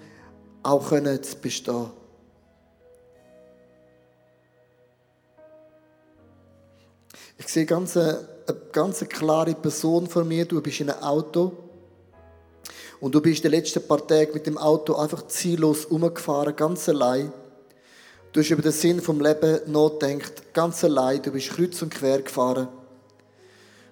auch 0.63 0.89
zu 0.89 1.38
bestehen. 1.41 1.91
Ich 7.38 7.48
sehe 7.48 7.65
ganz 7.65 7.95
eine, 7.95 8.28
eine 8.48 8.58
ganz 8.72 9.00
klare 9.08 9.54
Person 9.54 10.08
vor 10.08 10.24
mir. 10.24 10.45
Du 10.45 10.62
bist 10.62 10.82
in 10.82 10.89
einem 10.89 11.02
Auto 11.02 11.68
und 12.99 13.15
du 13.15 13.21
bist 13.21 13.43
die 13.43 13.47
letzten 13.47 13.88
paar 13.88 14.05
Tage 14.05 14.33
mit 14.33 14.45
dem 14.45 14.57
Auto 14.57 14.95
einfach 14.95 15.27
ziellos 15.27 15.85
umgefahren, 15.85 16.55
ganz 16.55 16.89
allein. 16.89 17.31
Du 18.31 18.41
hast 18.41 18.49
über 18.51 18.62
den 18.62 18.71
Sinn 18.71 19.01
vom 19.01 19.21
Leben 19.21 19.59
nachgedacht, 19.71 20.53
ganz 20.53 20.83
allein. 20.83 21.21
Du 21.21 21.31
bist 21.31 21.49
kreuz 21.49 21.81
und 21.81 21.93
quer 21.93 22.21
gefahren. 22.21 22.67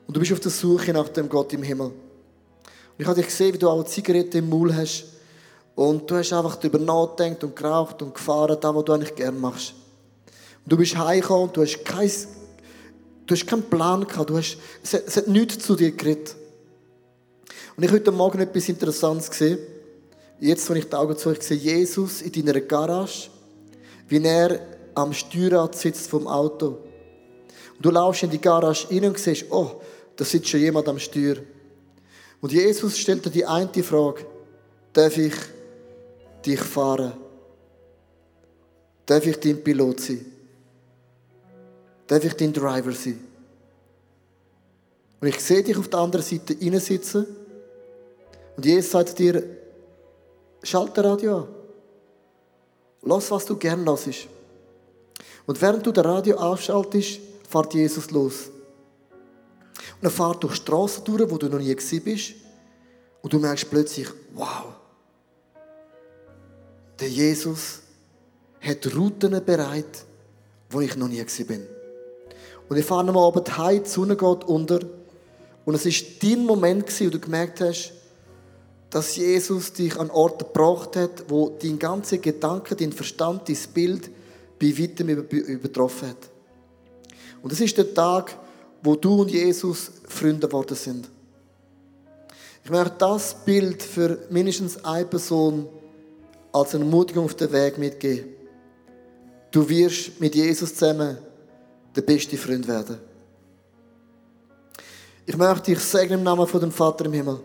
Und 0.05 0.15
du 0.15 0.19
bist 0.19 0.31
auf 0.31 0.39
der 0.39 0.51
Suche 0.51 0.93
nach 0.93 1.09
dem 1.09 1.27
Gott 1.27 1.53
im 1.53 1.63
Himmel. 1.63 1.87
Und 1.87 1.93
ich 2.99 3.05
habe 3.05 3.15
dich 3.15 3.27
gesehen, 3.27 3.53
wie 3.53 3.57
du 3.57 3.69
auch 3.69 3.75
eine 3.75 3.85
Zigarette 3.85 4.37
im 4.37 4.49
Maul 4.49 4.75
hast. 4.75 5.05
Und 5.75 6.09
du 6.09 6.15
hast 6.15 6.33
einfach 6.33 6.55
darüber 6.55 6.79
nachgedacht 6.79 7.43
und 7.43 7.55
geraucht 7.55 8.01
und 8.01 8.13
gefahren, 8.13 8.57
da, 8.59 8.75
was 8.75 8.85
du 8.85 8.93
eigentlich 8.93 9.15
gerne 9.15 9.37
machst. 9.37 9.73
Und 10.63 10.71
du 10.71 10.77
bist 10.77 10.97
heimgekommen 10.97 11.47
und 11.47 11.57
du 11.57 11.61
hast, 11.61 11.83
kein, 11.83 12.11
du 13.25 13.35
hast 13.35 13.47
keinen 13.47 13.63
Plan 13.63 14.05
gehabt. 14.05 14.29
Du 14.29 14.37
hast, 14.37 14.57
es, 14.83 14.93
hat, 14.93 15.03
es 15.07 15.17
hat 15.17 15.27
nichts 15.27 15.59
zu 15.59 15.75
dir 15.75 15.91
geredet. 15.91 16.35
Und 17.77 17.83
ich 17.83 17.89
habe 17.91 17.99
heute 17.99 18.11
Morgen 18.11 18.39
etwas 18.39 18.69
Interessantes 18.69 19.29
gesehen. 19.29 19.59
Jetzt, 20.39 20.67
wenn 20.67 20.77
ich 20.77 20.89
die 20.89 20.95
Augen 20.95 21.15
zu, 21.15 21.31
ich 21.31 21.43
sehe 21.43 21.57
Jesus 21.57 22.23
in 22.23 22.31
deiner 22.31 22.59
Garage, 22.59 23.29
wie 24.07 24.23
er 24.23 24.59
am 24.95 25.13
Steuerrad 25.13 25.75
sitzt 25.75 26.09
vom 26.09 26.27
Auto. 26.27 26.69
Und 27.75 27.85
du 27.85 27.91
laufst 27.91 28.23
in 28.23 28.31
die 28.31 28.41
Garage 28.41 28.89
rein 28.89 29.05
und 29.05 29.19
siehst, 29.19 29.45
oh, 29.51 29.79
da 30.15 30.25
sitzt 30.25 30.47
schon 30.47 30.59
jemand 30.59 30.87
am 30.87 30.97
Steuer. 30.97 31.35
Und 32.41 32.51
Jesus 32.51 32.97
stellt 32.97 33.23
dir 33.23 33.29
die 33.29 33.45
eine 33.45 33.83
Frage, 33.83 34.25
darf 34.91 35.15
ich 35.15 35.35
dich 36.43 36.59
fahren? 36.59 37.13
Darf 39.05 39.23
ich 39.23 39.39
dein 39.39 39.63
Pilot 39.63 39.99
sein? 39.99 40.25
Darf 42.07 42.25
ich 42.25 42.33
dein 42.33 42.53
Driver 42.53 42.91
sein? 42.91 43.23
Und 45.21 45.27
ich 45.27 45.39
sehe 45.39 45.61
dich 45.61 45.77
auf 45.77 45.89
der 45.89 45.99
anderen 45.99 46.25
Seite 46.25 46.55
sitzen 46.79 47.45
und 48.57 48.65
Jesus 48.65 48.91
sagt 48.91 49.17
dir, 49.19 49.43
schalte 50.63 51.03
Radio 51.03 51.37
an. 51.37 51.47
Lass, 53.03 53.29
was 53.29 53.45
du 53.45 53.55
gern 53.55 53.85
lassest. 53.85 54.27
Und 55.45 55.61
während 55.61 55.85
du 55.85 55.91
das 55.91 56.03
Radio 56.03 56.37
anschaltest, 56.37 57.19
fährt 57.47 57.73
Jesus 57.75 58.09
los. 58.09 58.49
Und 60.01 60.03
er 60.03 60.09
fährt 60.09 60.43
durch 60.43 60.55
Straßen 60.55 61.03
durch, 61.03 61.29
wo 61.29 61.37
du 61.37 61.47
noch 61.47 61.59
nie 61.59 61.73
gewesen 61.73 62.03
bist. 62.03 62.33
Und 63.21 63.31
du 63.31 63.39
merkst 63.39 63.69
plötzlich, 63.69 64.07
wow, 64.33 64.73
der 66.99 67.09
Jesus 67.09 67.81
hat 68.59 68.95
Routen 68.95 69.43
bereit, 69.45 70.03
wo 70.71 70.81
ich 70.81 70.95
noch 70.95 71.07
nie 71.07 71.23
bin. 71.47 71.65
Und 72.67 72.77
ich 72.77 72.85
fahre 72.85 73.07
am 73.07 73.17
Abend 73.17 73.55
heim, 73.57 73.83
die 73.83 73.89
Sonne 73.89 74.17
geht 74.17 74.43
unter. 74.45 74.79
Und 75.63 75.75
es 75.75 75.85
war 75.85 76.07
dein 76.21 76.45
Moment, 76.45 76.99
wo 76.99 77.09
du 77.09 77.19
gemerkt 77.19 77.61
hast, 77.61 77.93
dass 78.89 79.15
Jesus 79.15 79.73
dich 79.73 79.97
an 79.99 80.09
Orte 80.09 80.45
gebracht 80.45 80.95
hat, 80.95 81.25
wo 81.27 81.49
dein 81.61 81.77
ganzer 81.77 82.17
Gedanke, 82.17 82.75
dein 82.75 82.93
Verstand, 82.93 83.49
dein 83.49 83.57
Bild 83.73 84.09
bei 84.59 84.77
weitem 84.77 85.09
übertroffen 85.09 86.09
hat. 86.09 86.29
Und 87.41 87.51
es 87.51 87.59
ist 87.59 87.77
der 87.77 87.93
Tag, 87.93 88.37
wo 88.81 88.95
du 88.95 89.21
und 89.21 89.31
Jesus 89.31 89.91
Freunde 90.07 90.47
geworden 90.47 90.75
sind. 90.75 91.09
Ich 92.63 92.69
möchte 92.69 92.95
das 92.97 93.33
Bild 93.45 93.81
für 93.81 94.17
mindestens 94.29 94.83
eine 94.83 95.05
Person 95.05 95.67
als 96.51 96.75
eine 96.75 96.83
Ermutigung 96.83 97.25
auf 97.25 97.35
den 97.35 97.51
Weg 97.51 97.77
mitgeben. 97.77 98.25
Du 99.51 99.67
wirst 99.69 100.19
mit 100.19 100.35
Jesus 100.35 100.75
zusammen 100.75 101.17
der 101.95 102.01
beste 102.01 102.37
Freund 102.37 102.67
werden. 102.67 102.97
Ich 105.25 105.37
möchte 105.37 105.71
dich 105.71 105.79
segnen 105.79 106.19
im 106.19 106.23
Namen 106.23 106.47
von 106.47 106.59
dem 106.61 106.71
Vater 106.71 107.05
im 107.05 107.13
Himmel. 107.13 107.39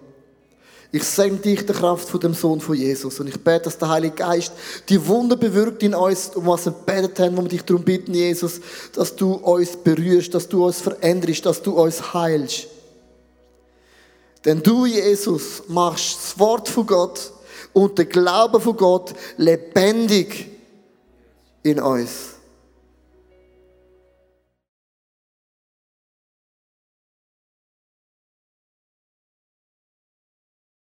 Ich 0.94 1.04
segne 1.04 1.38
dich 1.38 1.64
der 1.64 1.74
Kraft 1.74 2.06
von 2.06 2.20
dem 2.20 2.34
Sohn 2.34 2.60
von 2.60 2.76
Jesus. 2.76 3.18
Und 3.18 3.26
ich 3.26 3.42
bete, 3.42 3.64
dass 3.64 3.78
der 3.78 3.88
Heilige 3.88 4.16
Geist 4.16 4.52
die 4.90 5.04
Wunder 5.06 5.36
bewirkt 5.36 5.82
in 5.82 5.94
uns, 5.94 6.28
um 6.34 6.46
was 6.46 6.66
wir 6.66 6.72
betet 6.72 7.18
haben, 7.18 7.34
wo 7.38 7.42
wir 7.42 7.48
dich 7.48 7.62
darum 7.62 7.82
bitten, 7.82 8.12
Jesus, 8.12 8.60
dass 8.94 9.16
du 9.16 9.32
uns 9.32 9.74
berührst, 9.74 10.34
dass 10.34 10.46
du 10.46 10.66
uns 10.66 10.82
veränderst, 10.82 11.46
dass 11.46 11.62
du 11.62 11.80
uns 11.80 12.12
heilst. 12.12 12.68
Denn 14.44 14.62
du, 14.62 14.84
Jesus, 14.84 15.62
machst 15.66 16.18
das 16.22 16.38
Wort 16.38 16.68
von 16.68 16.86
Gott 16.86 17.32
und 17.72 17.98
den 17.98 18.10
Glauben 18.10 18.60
von 18.60 18.76
Gott 18.76 19.14
lebendig 19.38 20.50
in 21.62 21.80
uns. 21.80 22.34